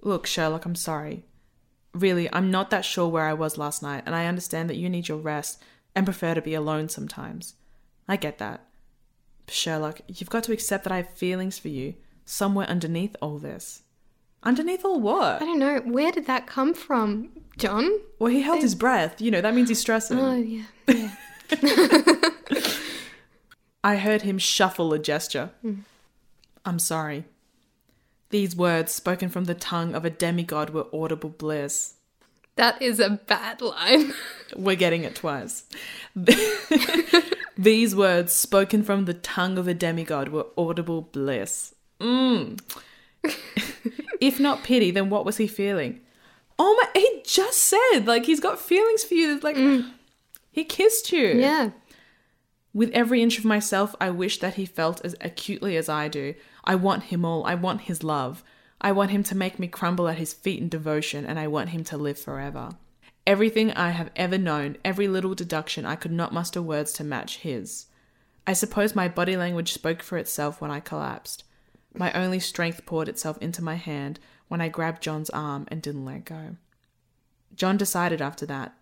[0.00, 1.24] Look, Sherlock, I'm sorry.
[1.94, 4.88] Really, I'm not that sure where I was last night, and I understand that you
[4.88, 5.62] need your rest
[5.94, 7.54] and prefer to be alone sometimes.
[8.08, 8.66] I get that.
[9.48, 13.82] Sherlock, you've got to accept that I have feelings for you somewhere underneath all this.
[14.42, 15.42] Underneath all what?
[15.42, 15.80] I don't know.
[15.80, 18.00] Where did that come from, John?
[18.18, 19.20] Well, he held his breath.
[19.20, 20.18] You know, that means he's stressing.
[20.18, 20.64] Oh, yeah.
[20.88, 22.18] Yeah.
[23.84, 25.50] I heard him shuffle a gesture.
[26.64, 27.24] I'm sorry.
[28.30, 31.94] These words, spoken from the tongue of a demigod, were audible bliss.
[32.56, 34.14] that is a bad line.
[34.56, 35.64] We're getting it twice.
[37.58, 41.74] These words, spoken from the tongue of a demigod, were audible bliss.
[42.00, 42.58] Mm.
[44.20, 46.00] if not pity, then what was he feeling?
[46.58, 49.38] Oh my, he just said, like, he's got feelings for you.
[49.40, 49.56] Like,
[50.50, 51.28] he kissed you.
[51.28, 51.70] yeah.
[52.74, 56.34] With every inch of myself, I wish that he felt as acutely as I do.
[56.64, 57.44] I want him all.
[57.44, 58.42] I want his love.
[58.80, 61.70] I want him to make me crumble at his feet in devotion, and I want
[61.70, 62.70] him to live forever.
[63.26, 67.38] Everything I have ever known, every little deduction, I could not muster words to match
[67.38, 67.86] his.
[68.46, 71.44] I suppose my body language spoke for itself when I collapsed.
[71.94, 76.04] My only strength poured itself into my hand when I grabbed John's arm and didn't
[76.04, 76.56] let go.
[77.54, 78.74] John decided after that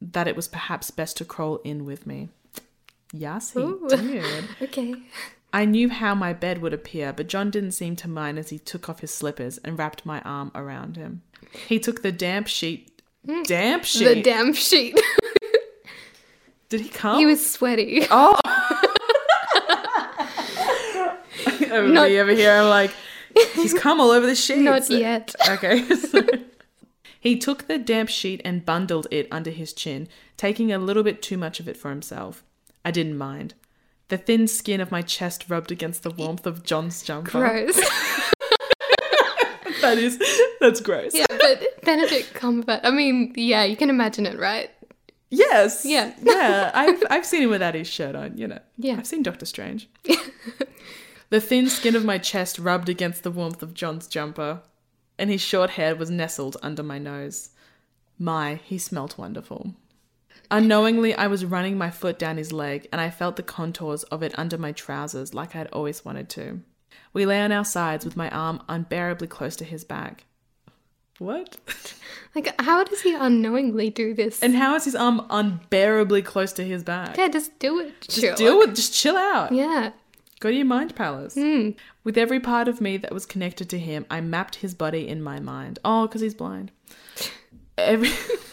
[0.00, 2.30] that it was perhaps best to crawl in with me.
[3.12, 3.86] Yes, he Ooh.
[3.88, 4.44] did.
[4.62, 4.94] Okay.
[5.52, 8.58] I knew how my bed would appear, but John didn't seem to mind as he
[8.58, 11.22] took off his slippers and wrapped my arm around him.
[11.68, 13.00] He took the damp sheet.
[13.24, 13.42] Hmm.
[13.44, 14.04] Damp sheet?
[14.04, 15.00] The damp sheet.
[16.68, 17.18] Did he come?
[17.18, 18.06] he was sweaty.
[18.10, 18.36] Oh!
[21.70, 22.90] over Not- here, I'm like,
[23.54, 24.58] he's come all over the sheet.
[24.58, 25.34] Not yet.
[25.48, 25.86] Okay.
[25.94, 26.26] so-
[27.20, 31.22] he took the damp sheet and bundled it under his chin, taking a little bit
[31.22, 32.44] too much of it for himself.
[32.86, 33.54] I didn't mind.
[34.08, 37.40] The thin skin of my chest rubbed against the warmth of John's jumper.
[37.40, 37.76] Gross.
[39.82, 40.18] That is,
[40.58, 41.14] that's gross.
[41.14, 42.80] yeah, but Benedict Cumberbatch.
[42.82, 44.70] I mean, yeah, you can imagine it, right?
[45.30, 45.84] Yes.
[45.84, 46.12] Yeah.
[46.22, 46.70] yeah.
[46.74, 48.36] I've I've seen him without his shirt on.
[48.36, 48.58] You know.
[48.78, 48.94] Yeah.
[48.94, 49.88] I've seen Doctor Strange.
[51.30, 54.62] the thin skin of my chest rubbed against the warmth of John's jumper,
[55.18, 57.50] and his short hair was nestled under my nose.
[58.18, 59.74] My, he smelt wonderful.
[60.50, 64.22] Unknowingly, I was running my foot down his leg, and I felt the contours of
[64.22, 66.60] it under my trousers like I'd always wanted to.
[67.12, 70.24] We lay on our sides with my arm unbearably close to his back.
[71.18, 71.56] What?
[72.34, 74.42] Like, how does he unknowingly do this?
[74.42, 77.16] And how is his arm unbearably close to his back?
[77.16, 77.94] yeah, just do it.
[78.02, 79.52] Just deal with, just chill out.
[79.52, 79.92] Yeah.
[80.40, 81.32] Go to your mind palace.
[81.34, 81.70] Hmm.
[82.04, 85.22] With every part of me that was connected to him, I mapped his body in
[85.22, 85.78] my mind.
[85.82, 86.72] Oh, because he's blind.
[87.78, 88.10] Every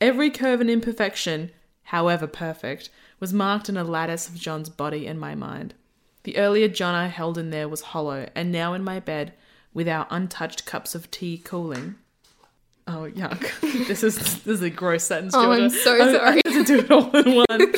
[0.00, 1.50] every curve and imperfection,
[1.84, 5.74] however perfect, was marked in a lattice of John's body in my mind.
[6.24, 9.32] The earlier John I held in there was hollow, and now in my bed,
[9.72, 11.96] with our untouched cups of tea cooling.
[12.86, 13.60] Oh, yuck!
[13.88, 15.34] this is this is a gross sentence.
[15.34, 15.62] Oh, Georgia.
[15.64, 16.40] I'm so I- I sorry.
[16.44, 17.74] had to do it all in one.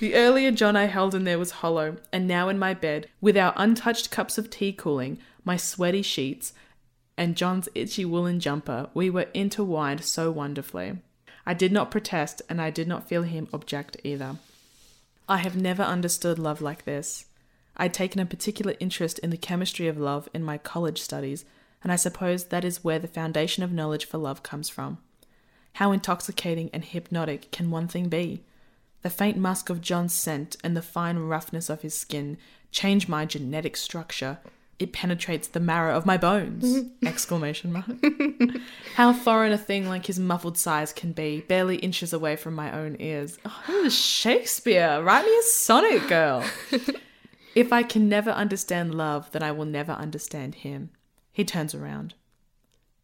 [0.00, 3.36] The earlier John I held in there was hollow, and now in my bed, with
[3.36, 6.52] our untouched cups of tea cooling, my sweaty sheets,
[7.16, 10.98] and John's itchy woolen jumper, we were intertwined so wonderfully.
[11.44, 14.36] I did not protest, and I did not feel him object either.
[15.28, 17.26] I have never understood love like this.
[17.76, 21.44] I'd taken a particular interest in the chemistry of love in my college studies,
[21.82, 24.98] and I suppose that is where the foundation of knowledge for love comes from.
[25.74, 28.42] How intoxicating and hypnotic can one thing be?
[29.02, 32.36] The faint musk of John's scent and the fine roughness of his skin
[32.70, 34.38] change my genetic structure.
[34.78, 36.90] It penetrates the marrow of my bones!
[37.06, 37.86] Exclamation mark.
[38.96, 42.72] How foreign a thing like his muffled sighs can be, barely inches away from my
[42.76, 43.38] own ears.
[43.68, 45.00] Oh, Shakespeare.
[45.02, 46.44] Write me a sonnet, girl.
[47.54, 50.90] if I can never understand love, then I will never understand him.
[51.32, 52.14] He turns around.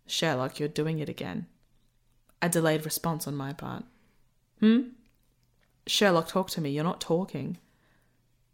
[0.06, 1.46] Sherlock, you're doing it again.
[2.42, 3.84] A delayed response on my part.
[4.60, 4.80] Hmm?
[5.86, 6.70] Sherlock, talk to me.
[6.70, 7.58] You're not talking.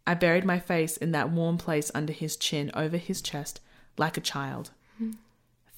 [0.07, 3.59] I buried my face in that warm place under his chin, over his chest,
[3.97, 4.71] like a child.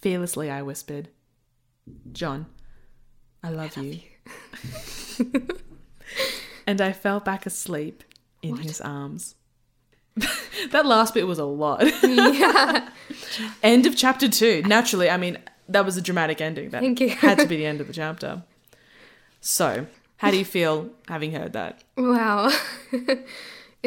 [0.02, 1.10] Fearlessly, I whispered,
[2.12, 2.46] John,
[3.44, 4.00] I love, you.
[6.68, 8.04] and I fell back asleep
[8.42, 9.36] in his arms.
[10.72, 11.84] that last bit was a lot.
[12.04, 12.90] Yeah.
[13.64, 14.62] end of chapter two.
[14.64, 15.38] Naturally, I mean,
[15.70, 16.70] that was a dramatic ending.
[16.70, 17.10] That Thank you.
[17.10, 18.44] had to be the end of the chapter.
[19.42, 19.88] So,
[20.18, 21.84] how do you feel having heard that?
[21.96, 22.52] Wow.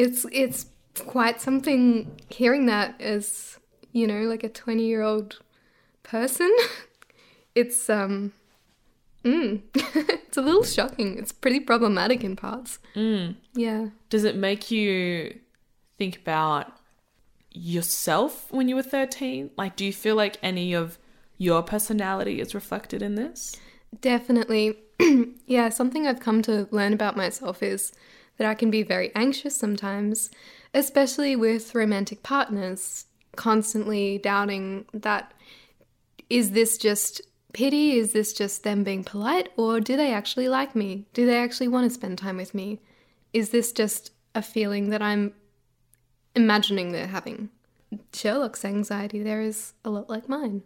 [0.01, 0.65] It's it's
[0.97, 3.59] quite something hearing that as,
[3.91, 5.39] you know, like a 20-year-old
[6.03, 6.53] person.
[7.53, 8.31] It's um
[9.25, 11.17] mm, it's a little shocking.
[11.17, 12.79] It's pretty problematic in parts.
[12.95, 13.35] Mm.
[13.53, 13.87] Yeah.
[14.09, 15.37] Does it make you
[15.97, 16.71] think about
[17.51, 19.49] yourself when you were 13?
[19.57, 20.97] Like, do you feel like any of
[21.37, 23.57] your personality is reflected in this?
[23.99, 24.77] Definitely.
[25.45, 27.91] yeah, something I've come to learn about myself is
[28.37, 30.29] that I can be very anxious sometimes,
[30.73, 33.05] especially with romantic partners.
[33.37, 35.33] constantly doubting that
[36.29, 37.21] is this just
[37.53, 37.97] pity?
[37.97, 39.49] Is this just them being polite?
[39.57, 41.05] Or do they actually like me?
[41.13, 42.79] Do they actually want to spend time with me?
[43.33, 45.33] Is this just a feeling that I'm
[46.35, 47.49] imagining they're having?
[48.13, 50.63] Sherlock's anxiety there is a lot like mine.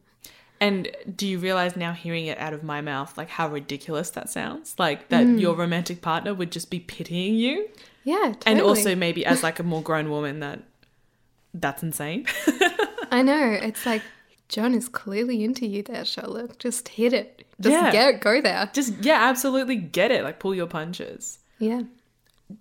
[0.66, 4.30] And do you realize now, hearing it out of my mouth, like how ridiculous that
[4.30, 4.76] sounds?
[4.80, 5.40] Like that Mm.
[5.40, 7.68] your romantic partner would just be pitying you,
[8.04, 8.40] Yeah, totally.
[8.46, 10.60] and also maybe as like a more grown woman, that
[11.54, 12.26] that's insane.
[13.12, 13.52] I know.
[13.62, 14.02] It's like
[14.50, 16.60] John is clearly into you there, Charlotte.
[16.60, 17.46] Just hit it.
[17.62, 17.92] Just Yeah.
[17.92, 18.70] get it, go there.
[18.74, 20.24] just yeah, absolutely get it.
[20.24, 21.40] Like pull your punches.
[21.60, 21.84] Yeah.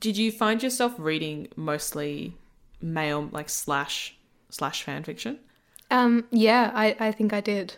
[0.01, 2.35] Did you find yourself reading mostly
[2.81, 4.17] male like slash
[4.51, 5.39] slash fan fiction?
[5.91, 7.75] Um, yeah, I, I think I did.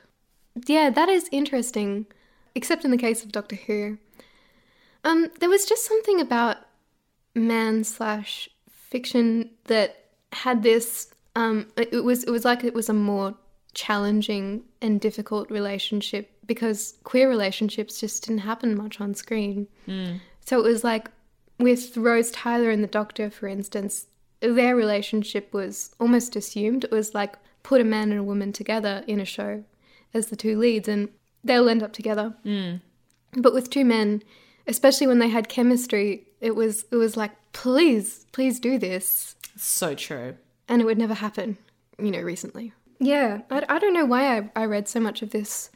[0.66, 2.06] Yeah, that is interesting.
[2.54, 3.98] Except in the case of Doctor Who.
[5.04, 6.56] Um, there was just something about
[7.34, 12.88] man slash fiction that had this um it it was it was like it was
[12.88, 13.34] a more
[13.74, 19.68] challenging and difficult relationship because queer relationships just didn't happen much on screen.
[20.40, 21.10] So it was like
[21.58, 24.06] with Rose Tyler and the Doctor, for instance,
[24.40, 26.84] their relationship was almost assumed.
[26.84, 29.64] It was like put a man and a woman together in a show
[30.16, 31.08] as the two leads, and
[31.44, 32.34] they'll end up together.
[32.44, 32.80] Mm.
[33.36, 34.22] But with two men,
[34.66, 39.94] especially when they had chemistry, it was it was like, please, please do this, So
[39.94, 40.36] true.
[40.68, 41.58] and it would never happen.
[41.98, 42.72] You know, recently.
[42.98, 45.70] Yeah, I, I don't know why I, I read so much of this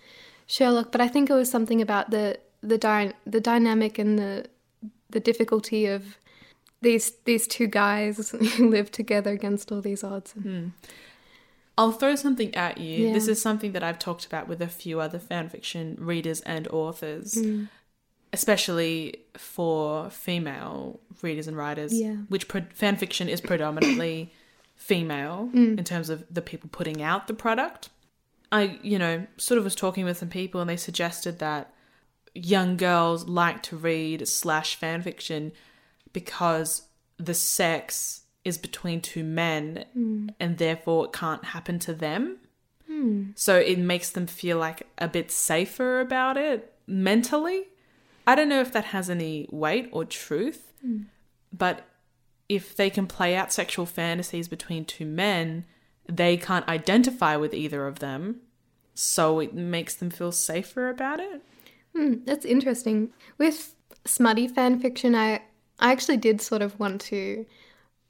[0.46, 4.46] Sherlock, but I think it was something about the the dy- the dynamic and the
[5.10, 6.18] the difficulty of
[6.82, 10.32] these these two guys who live together against all these odds.
[10.32, 10.68] Hmm.
[11.78, 13.06] I'll throw something at you.
[13.08, 13.12] Yeah.
[13.14, 17.34] This is something that I've talked about with a few other fanfiction readers and authors,
[17.34, 17.68] Mm.
[18.32, 22.14] especially for female readers and writers, Yeah.
[22.28, 24.32] which pro- fanfiction is predominantly
[24.76, 25.78] female Mm.
[25.78, 27.88] in terms of the people putting out the product.
[28.52, 31.72] I, you know, sort of was talking with some people and they suggested that
[32.34, 35.52] young girls like to read slash fanfiction
[36.12, 36.82] because
[37.16, 40.28] the sex is between two men hmm.
[40.38, 42.38] and therefore it can't happen to them.
[42.86, 43.30] Hmm.
[43.34, 47.68] So it makes them feel like a bit safer about it mentally.
[48.26, 51.02] I don't know if that has any weight or truth, hmm.
[51.52, 51.86] but
[52.48, 55.64] if they can play out sexual fantasies between two men,
[56.08, 58.40] they can't identify with either of them.
[58.94, 61.42] So it makes them feel safer about it.
[61.94, 63.10] Hmm, that's interesting.
[63.38, 63.74] With
[64.04, 65.42] smutty fan fiction, I
[65.78, 67.46] I actually did sort of want to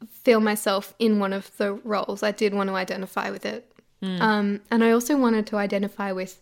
[0.09, 2.23] feel myself in one of the roles.
[2.23, 4.21] I did want to identify with it, hmm.
[4.21, 6.41] um, and I also wanted to identify with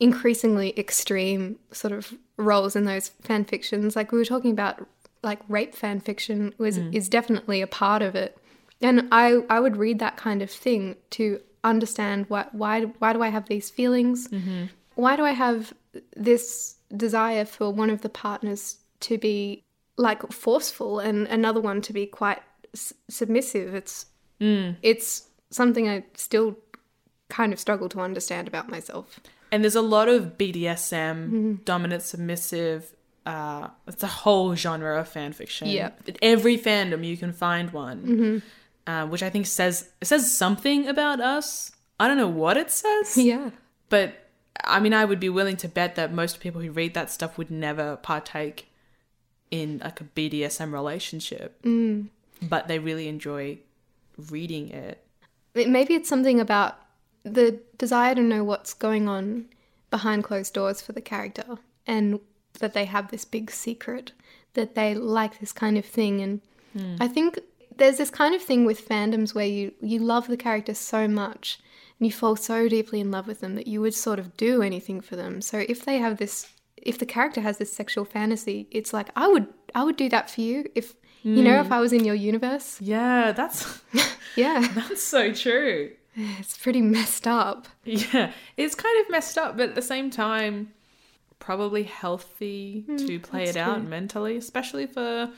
[0.00, 3.94] increasingly extreme sort of roles in those fan fictions.
[3.94, 4.86] Like we were talking about,
[5.22, 6.90] like rape fan fiction was hmm.
[6.92, 8.36] is definitely a part of it,
[8.80, 13.22] and I I would read that kind of thing to understand why why why do
[13.22, 14.28] I have these feelings?
[14.28, 14.64] Mm-hmm.
[14.94, 15.72] Why do I have
[16.16, 19.64] this desire for one of the partners to be
[19.96, 22.40] like forceful and another one to be quite
[22.74, 23.74] s- submissive?
[23.74, 24.06] It's
[24.40, 26.58] it's something I still
[27.28, 29.20] kind of struggle to understand about myself.
[29.52, 32.92] And there's a lot of BDSM, dominant submissive.
[33.24, 35.68] Uh, it's a whole genre of fan fiction.
[35.68, 35.90] Yeah.
[36.20, 38.42] Every fandom you can find one,
[38.86, 41.70] uh, which I think says it says something about us.
[42.00, 43.50] I don't know what it says, Yeah.
[43.90, 44.14] but
[44.64, 47.38] I mean, I would be willing to bet that most people who read that stuff
[47.38, 48.68] would never partake
[49.52, 51.64] in like a BDSM relationship,
[52.48, 53.58] but they really enjoy
[54.30, 55.04] reading it.
[55.54, 56.78] Maybe it's something about
[57.24, 59.46] the desire to know what's going on
[59.90, 62.18] behind closed doors for the character and
[62.58, 64.12] that they have this big secret
[64.54, 66.40] that they like this kind of thing and
[66.72, 66.96] hmm.
[67.00, 67.38] I think
[67.76, 71.60] there's this kind of thing with fandoms where you you love the character so much
[71.98, 74.62] and you fall so deeply in love with them that you would sort of do
[74.62, 75.40] anything for them.
[75.40, 79.28] So if they have this if the character has this sexual fantasy, it's like I
[79.28, 81.72] would I would do that for you if you know if hmm.
[81.72, 82.80] I was in your universe.
[82.80, 83.80] Yeah, that's
[84.36, 84.66] Yeah.
[84.74, 85.92] that's so true.
[86.14, 87.68] It's pretty messed up.
[87.84, 90.72] Yeah, it's kind of messed up, but at the same time,
[91.38, 95.30] probably healthy hmm, to play it that's out mentally, especially for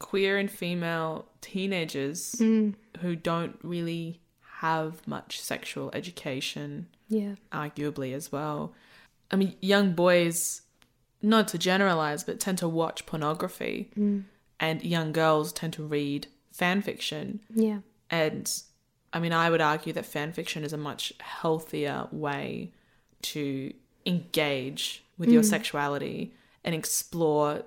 [0.00, 2.70] queer and female teenagers hmm.
[3.00, 4.20] who don't really
[4.58, 7.36] have much sexual education, Yeah.
[7.52, 8.74] arguably as well.
[9.30, 10.62] I mean, young boys,
[11.22, 13.90] not to generalize, but tend to watch pornography,
[14.60, 17.40] and young girls tend to read fan fiction.
[17.52, 17.78] Yeah.
[18.10, 18.52] And
[19.12, 22.72] I mean, I would argue that fan fiction is a much healthier way
[23.22, 23.72] to
[24.06, 25.46] engage with your mm.
[25.46, 26.34] sexuality
[26.64, 27.62] and explore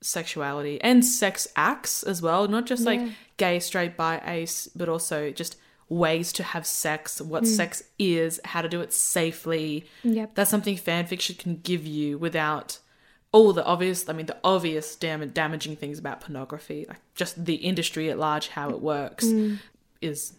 [0.00, 3.10] sexuality and sex acts as well, not just like Yeah.
[3.36, 5.56] gay, straight, bi, ace, but also just
[5.88, 7.46] ways to have sex, what mm.
[7.46, 9.86] sex is, how to do it safely.
[10.04, 10.34] Yep.
[10.34, 12.78] That's something fan fiction can give you without
[13.32, 17.56] all the obvious, I mean, the obvious dam- damaging things about pornography, like just the
[17.56, 19.58] industry at large, how it works, mm.
[20.00, 20.34] is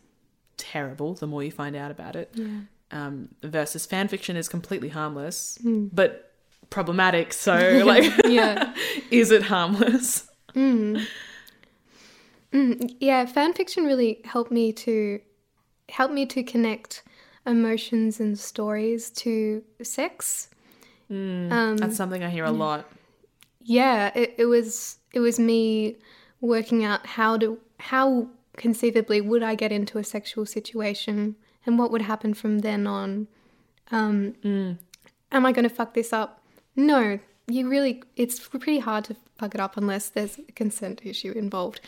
[0.58, 2.34] terrible the more you find out about it.
[2.92, 5.90] Um, versus fan fiction is completely harmless, mm.
[5.94, 6.34] but
[6.70, 7.34] problematic.
[7.34, 8.74] So, like, Yeah.
[9.12, 10.28] is it harmless?
[10.56, 11.06] Mm.
[13.00, 15.20] Yeah, fan fiction really helped me to
[15.90, 17.04] help me to connect
[17.46, 20.50] emotions and stories to sex.
[21.10, 22.90] Um, That's something I hear a lot.
[23.64, 25.98] Yeah, it, it was it was me
[26.42, 31.36] working out how to how conceivably would I get into a sexual situation
[31.66, 33.28] and what would happen from then on.
[33.92, 34.36] Um,
[35.32, 36.42] Am I going to fuck this up?
[36.76, 38.04] No, you really.
[38.16, 41.82] It's pretty hard to fuck it up unless there's a consent issue involved.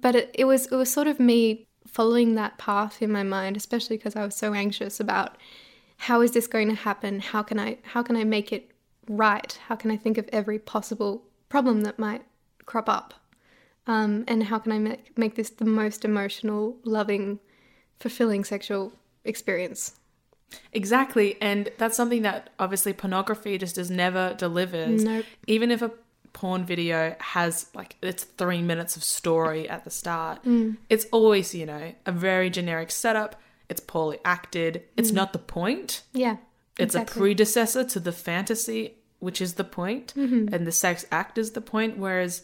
[0.00, 3.56] But it, it was it was sort of me following that path in my mind,
[3.56, 5.36] especially because I was so anxious about
[6.06, 7.20] how is this going to happen?
[7.20, 8.70] How can I how can I make it
[9.08, 9.58] right?
[9.68, 12.22] How can I think of every possible problem that might
[12.66, 13.14] crop up?
[13.86, 17.38] Um, and how can I make make this the most emotional, loving,
[17.98, 18.92] fulfilling sexual
[19.24, 19.96] experience?
[20.72, 21.36] Exactly.
[21.40, 25.04] And that's something that obviously pornography just is never delivers.
[25.04, 25.24] Nope.
[25.46, 25.90] Even if a
[26.32, 30.76] porn video has like it's three minutes of story at the start, Mm.
[30.88, 33.36] it's always, you know, a very generic setup.
[33.70, 34.82] It's poorly acted.
[34.96, 36.02] It's not the point.
[36.12, 36.36] Yeah,
[36.78, 37.06] It's a Mm.
[37.06, 40.52] predecessor to the fantasy, which is the point, Mm-hmm.
[40.54, 41.96] and the sex act is the point.
[41.98, 42.42] Whereas,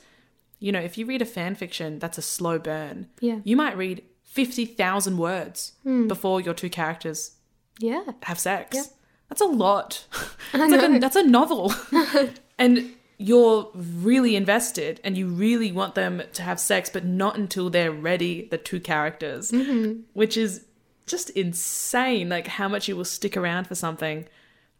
[0.60, 3.08] you know, if you read a fan fiction, that's a slow burn.
[3.20, 3.38] Yeah.
[3.44, 6.06] You might read 50,000 words Hmm.
[6.08, 7.32] before your two characters
[7.78, 8.76] yeah, have sex.
[8.76, 8.82] Yeah.
[9.28, 10.04] That's a lot.
[10.54, 11.74] It's like a, that's a novel.
[12.58, 17.70] and you're really invested and you really want them to have sex, but not until
[17.70, 20.00] they're ready, the two characters, Mm-hmm.
[20.12, 20.65] which is
[21.06, 22.28] just insane.
[22.28, 24.26] Like how much you will stick around for something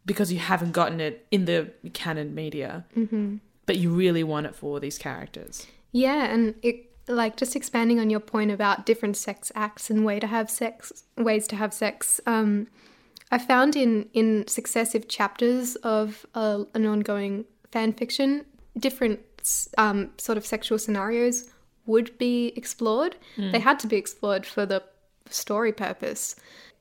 [0.05, 3.37] because you haven't gotten it in the canon media, mm-hmm.
[3.67, 5.67] but you really want it for these characters.
[5.93, 10.19] Yeah, and it like just expanding on your point about different sex acts and way
[10.19, 12.21] to have sex ways to have sex.
[12.27, 12.69] Um,
[13.31, 18.45] I found in in successive chapters of uh, an ongoing fan fiction,
[18.79, 19.21] different
[19.79, 21.51] um, sort of sexual scenarios
[21.87, 23.17] would be explored.
[23.37, 24.83] They had to be explored for the
[25.31, 26.37] story purpose.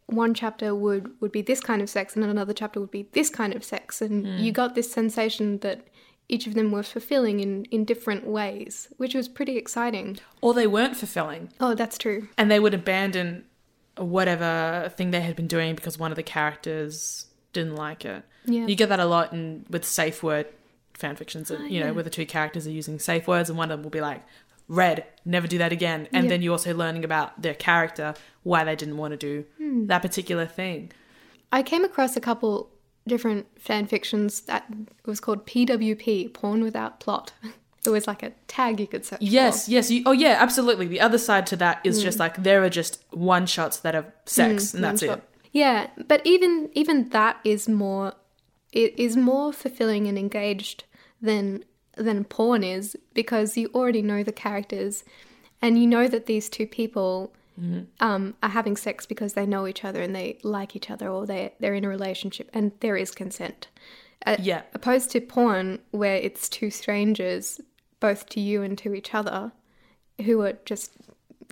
[0.07, 3.29] One chapter would would be this kind of sex, and another chapter would be this
[3.29, 4.37] kind of sex, and hmm.
[4.37, 5.87] you got this sensation that
[6.27, 10.19] each of them were fulfilling in in different ways, which was pretty exciting.
[10.41, 11.49] Or they weren't fulfilling.
[11.59, 12.27] Oh, that's true.
[12.37, 13.45] and they would abandon
[13.97, 18.23] whatever thing they had been doing because one of the characters didn't like it.
[18.45, 18.67] Yeah.
[18.67, 20.47] You get that a lot in with safe word
[20.93, 21.91] fan fictions, and you know, yeah.
[21.91, 24.21] where the two characters are using safe words, and one of them will be like,
[24.67, 26.29] "Red, never do that again," and Yeah.
[26.29, 28.13] then you're also learning about their character,
[28.43, 29.85] why they didn't want to do Hmm.
[29.87, 30.91] that particular thing.
[31.51, 32.69] I came across a couple
[33.07, 34.65] different fan fictions that
[35.05, 37.33] was called PWP, porn without plot.
[37.85, 39.71] It was like a tag you could search Yes, for.
[39.71, 40.87] yes, you, oh yeah, absolutely.
[40.87, 44.11] The other side to that is just like there are just one shots that are
[44.25, 45.09] sex, and that's Hmm.
[45.09, 45.23] One it.
[45.51, 48.13] Yeah, but even even that is more
[48.73, 50.85] it is more fulfilling and engaged
[51.21, 51.63] than
[51.97, 55.03] than porn is because you already know the characters
[55.61, 57.33] and you know that these two people
[58.01, 61.25] um, are having sex because they know each other and they like each other or
[61.25, 63.69] they they're in a relationship and there is consent.
[64.25, 64.63] Uh, Yeah.
[64.73, 67.61] Opposed to porn where it's two strangers,
[68.01, 69.53] both to you and to each other,
[70.25, 70.91] who are just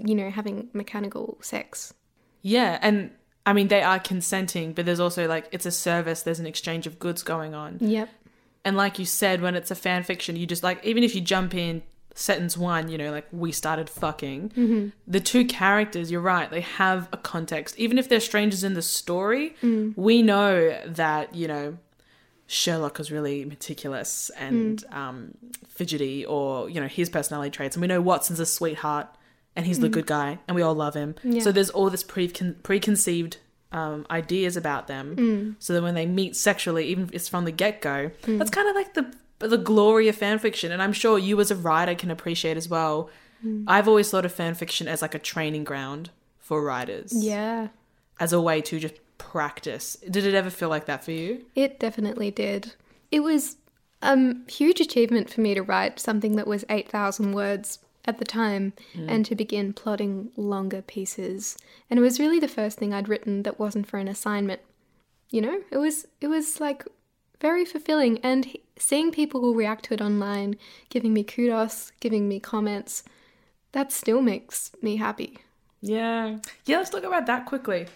[0.03, 1.93] you know having mechanical sex.
[2.41, 3.11] Yeah, and
[3.45, 6.23] I mean they are consenting, but there's also like it's a service.
[6.23, 8.09] There's an exchange of goods going on, Yep.
[8.65, 11.21] And like you said, when it's a fan fiction, you just like even if you
[11.21, 11.81] jump in
[12.15, 14.49] sentence one, you know, like we started fucking.
[14.49, 14.87] Mm-hmm.
[15.07, 17.77] The two characters, you're right, they have a context.
[17.77, 19.93] Even if they're strangers in the story, mm.
[19.97, 21.77] we know that you know
[22.47, 24.95] Sherlock is really meticulous and mm.
[24.95, 25.37] um,
[25.67, 29.07] fidgety, or you know his personality traits, and we know Watson's a sweetheart
[29.55, 29.91] and he's the mm.
[29.91, 31.15] good guy, and we all love him.
[31.23, 31.41] Yeah.
[31.41, 33.37] So there's all this precon- preconceived
[33.73, 37.51] um, ideas about them, so that when they meet sexually, even if it's from the
[37.51, 40.71] get go, that's kind of like the the glory of fan fiction.
[40.71, 43.09] And I'm sure you as a writer can appreciate as well.
[43.67, 47.67] I've always thought of fan fiction as like a training ground for writers, Yeah.
[48.19, 49.97] as a way to just practice.
[50.09, 51.45] Did it ever feel like that for you?
[51.55, 52.73] It definitely did.
[53.11, 53.57] It was
[54.01, 58.25] a um, huge achievement for me to write something that was 8,000 words at the
[58.25, 61.57] time and to begin plotting longer pieces.
[61.89, 64.61] And it was really the first thing I'd written that wasn't for an assignment.
[65.29, 66.85] You know, it was it was like
[67.39, 70.57] very fulfilling and he- seeing people who react to it online,
[70.89, 73.03] giving me kudos, giving me comments,
[73.71, 75.39] that still makes me happy.
[75.81, 76.37] Yeah.
[76.65, 77.87] Yeah, let's talk about that quickly.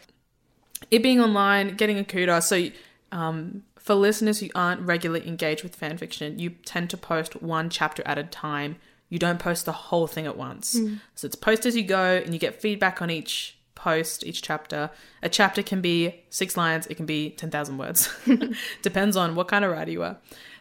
[0.91, 2.47] It being online, getting a kudos.
[2.47, 2.67] So,
[3.11, 7.69] um, for listeners who aren't regularly engaged with fan fiction, you tend to post one
[7.69, 8.75] chapter at a time.
[9.09, 10.77] You don't post the whole thing at once.
[11.15, 14.89] So it's post as you go and you get feedback on each post, each chapter.
[15.23, 18.13] A chapter can be six lines, it can be 10,000 words.
[18.81, 20.17] Depends on what kind of writer you are.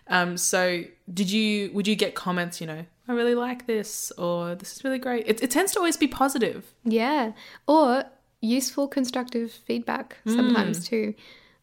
[0.09, 4.55] Um, so did you, would you get comments, you know, I really like this or
[4.55, 5.26] this is really great?
[5.26, 6.72] It, it tends to always be positive.
[6.84, 7.32] Yeah.
[7.66, 8.05] Or
[8.40, 11.14] useful constructive feedback sometimes too.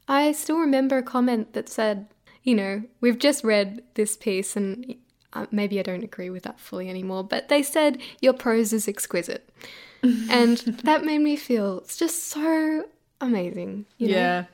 [0.08, 2.08] I still remember a comment that said,
[2.44, 4.96] you know, we've just read this piece and
[5.34, 8.88] uh, maybe I don't agree with that fully anymore, but they said your prose is
[8.88, 9.50] exquisite.
[10.30, 12.86] and that made me feel it's just so
[13.22, 13.86] amazing.
[13.98, 14.14] You know?
[14.16, 14.46] Yeah.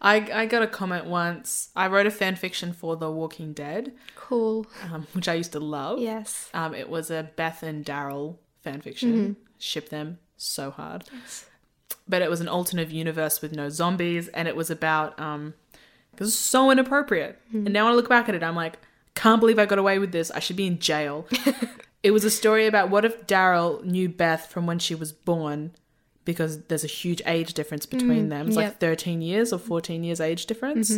[0.00, 1.70] I, I got a comment once.
[1.74, 4.66] I wrote a fan fiction for The Walking Dead, Cool.
[4.92, 5.98] um, which I used to love.
[5.98, 6.50] Yes.
[6.52, 9.36] Um, it was a Beth and Daryl fan fiction.
[9.58, 11.04] Ship them so hard.
[12.06, 15.54] But it was an alternate universe with no zombies, and it was about um,
[16.12, 17.40] it was so inappropriate.
[17.52, 18.78] And now when I look back at it, I'm like,
[19.16, 20.30] can't believe I got away with this.
[20.30, 21.26] I should be in jail.
[22.04, 25.72] it was a story about what if Daryl knew Beth from when she was born,
[26.24, 28.46] because there's a huge age difference between them.
[28.48, 30.92] It's like 13 years or 14 years age difference.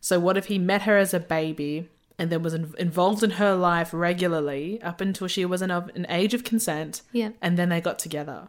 [0.00, 3.30] So what if he met her as a baby and then was in- involved in
[3.32, 7.30] her life regularly up until she was an, of an age of consent, Yeah.
[7.42, 8.48] and then they got together.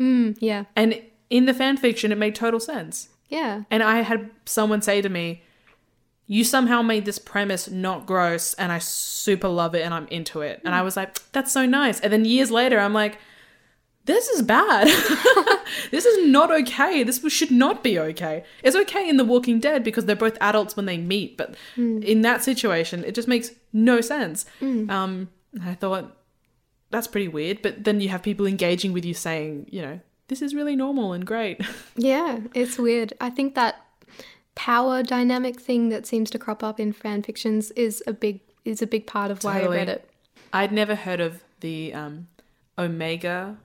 [0.00, 0.64] Mm, yeah.
[0.74, 3.08] And in the fan fiction, it made total sense.
[3.28, 3.64] Yeah.
[3.70, 5.42] And I had someone say to me,
[6.26, 10.40] You somehow made this premise not gross, and I super love it, and I'm into
[10.40, 10.60] it.
[10.64, 10.84] And I mm.
[10.84, 12.00] was like, That's so nice.
[12.00, 13.18] And then years later, I'm like,
[14.06, 14.86] This is bad.
[15.90, 17.02] this is not okay.
[17.02, 18.44] This should not be okay.
[18.62, 22.02] It's okay in The Walking Dead because they're both adults when they meet, but mm.
[22.02, 24.46] in that situation, it just makes no sense.
[24.60, 24.90] Mm.
[24.90, 25.28] Um,
[25.62, 26.16] I thought,
[26.94, 27.60] that's pretty weird.
[27.60, 31.12] But then you have people engaging with you saying, you know, this is really normal
[31.12, 31.60] and great.
[31.96, 33.12] Yeah, it's weird.
[33.20, 33.83] I think that
[34.54, 38.80] power dynamic thing that seems to crop up in fan fictions is a big is
[38.80, 39.76] a big part of why Totally.
[39.76, 40.08] I read it.
[40.52, 42.28] I'd never heard of the um,
[42.78, 43.56] Omega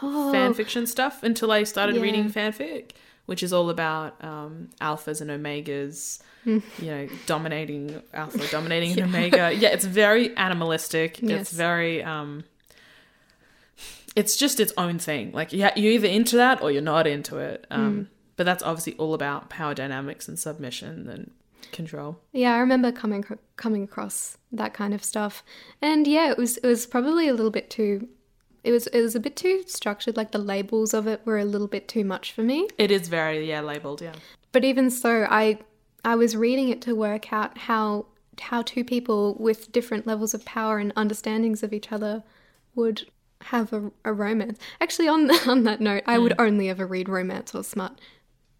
[0.00, 2.02] Oh, fan fiction stuff until I started Yeah.
[2.02, 2.92] reading fanfic,
[3.26, 6.58] which is all about um, alphas and omegas, Hmm.
[6.78, 9.52] you know, dominating alpha, dominating an omega.
[9.52, 11.20] Yeah, it's very animalistic.
[11.20, 11.40] Yes.
[11.42, 12.02] It's very.
[12.02, 12.44] Um,
[14.14, 15.32] it's just its own thing.
[15.32, 17.66] Like, yeah, you're either into that or you're not into it.
[17.70, 21.30] Um, But that's obviously all about power dynamics and submission and
[21.70, 22.18] control.
[22.32, 23.24] yeah, I remember coming
[23.56, 25.44] coming across that kind of stuff,
[25.80, 28.08] and yeah, it was it was probably a little bit too.
[28.64, 30.16] It was it was a bit too structured.
[30.16, 32.68] Like the labels of it were a little bit too much for me.
[32.78, 34.02] It is very yeah labeled.
[34.02, 34.14] Yeah.
[34.52, 35.58] But even so, I
[36.04, 38.06] I was reading it to work out how
[38.40, 42.22] how two people with different levels of power and understandings of each other
[42.74, 43.06] would
[43.42, 44.58] have a, a romance.
[44.80, 46.42] Actually, on on that note, I would hmm.
[46.42, 48.00] only ever read romance or smut.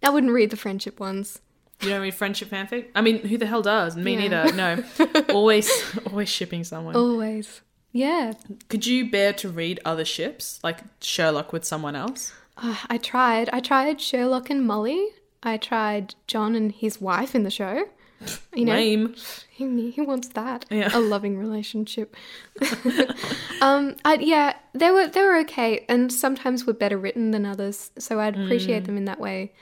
[0.03, 1.41] I wouldn't read the friendship ones.
[1.81, 2.87] You don't read friendship fanfic?
[2.95, 3.97] I mean, who the hell does?
[3.97, 4.29] Me Yeah.
[4.29, 4.53] neither.
[4.55, 4.85] No.
[5.35, 5.69] always
[6.07, 6.95] always shipping someone.
[6.97, 7.61] Always.
[7.93, 8.35] Yeah.
[8.69, 12.33] Could you bear to read other ships, like Sherlock with someone else?
[12.57, 13.51] Uh, I tried.
[13.53, 15.09] I tried Sherlock and Molly.
[15.43, 17.85] I tried John and his wife in the show.
[18.55, 19.17] You know, Lame.
[19.51, 20.91] he, he wants that Yeah.
[20.97, 22.15] a loving relationship.
[23.61, 27.91] um, I, yeah, they were they were okay, and sometimes were better written than others,
[27.99, 28.45] so I'd Mm.
[28.45, 29.53] appreciate them in that way.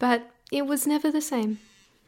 [0.00, 1.60] But it was never the same.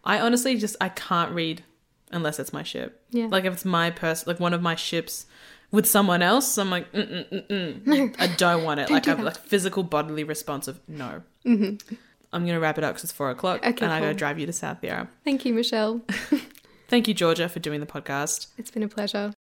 [0.04, 1.62] I honestly just I can't read
[2.10, 3.00] unless it's my ship.
[3.10, 3.28] Yeah.
[3.30, 5.26] Like if it's my person, like one of my ships
[5.70, 8.16] with someone else, I'm like, mm mm mm mm.
[8.18, 8.90] I don't want it.
[8.90, 11.22] like do I've like physical bodily response of no.
[11.46, 11.94] Mm-hmm.
[12.32, 14.46] I'm gonna wrap it up because it's four o'clock, Okay, and I gotta drive you
[14.46, 15.08] to South Yarra.
[15.22, 16.00] Thank you, Michelle.
[16.88, 18.48] Thank you, Georgia, for doing the podcast.
[18.58, 19.32] It's been a pleasure.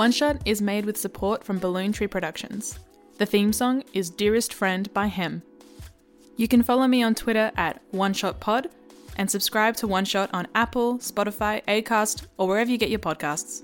[0.00, 2.78] One Shot is made with support from Balloon Tree Productions.
[3.18, 5.42] The theme song is Dearest Friend by Hem.
[6.38, 8.70] You can follow me on Twitter at One Shot Pod
[9.18, 13.60] and subscribe to One Shot on Apple, Spotify, Acast, or wherever you get your podcasts.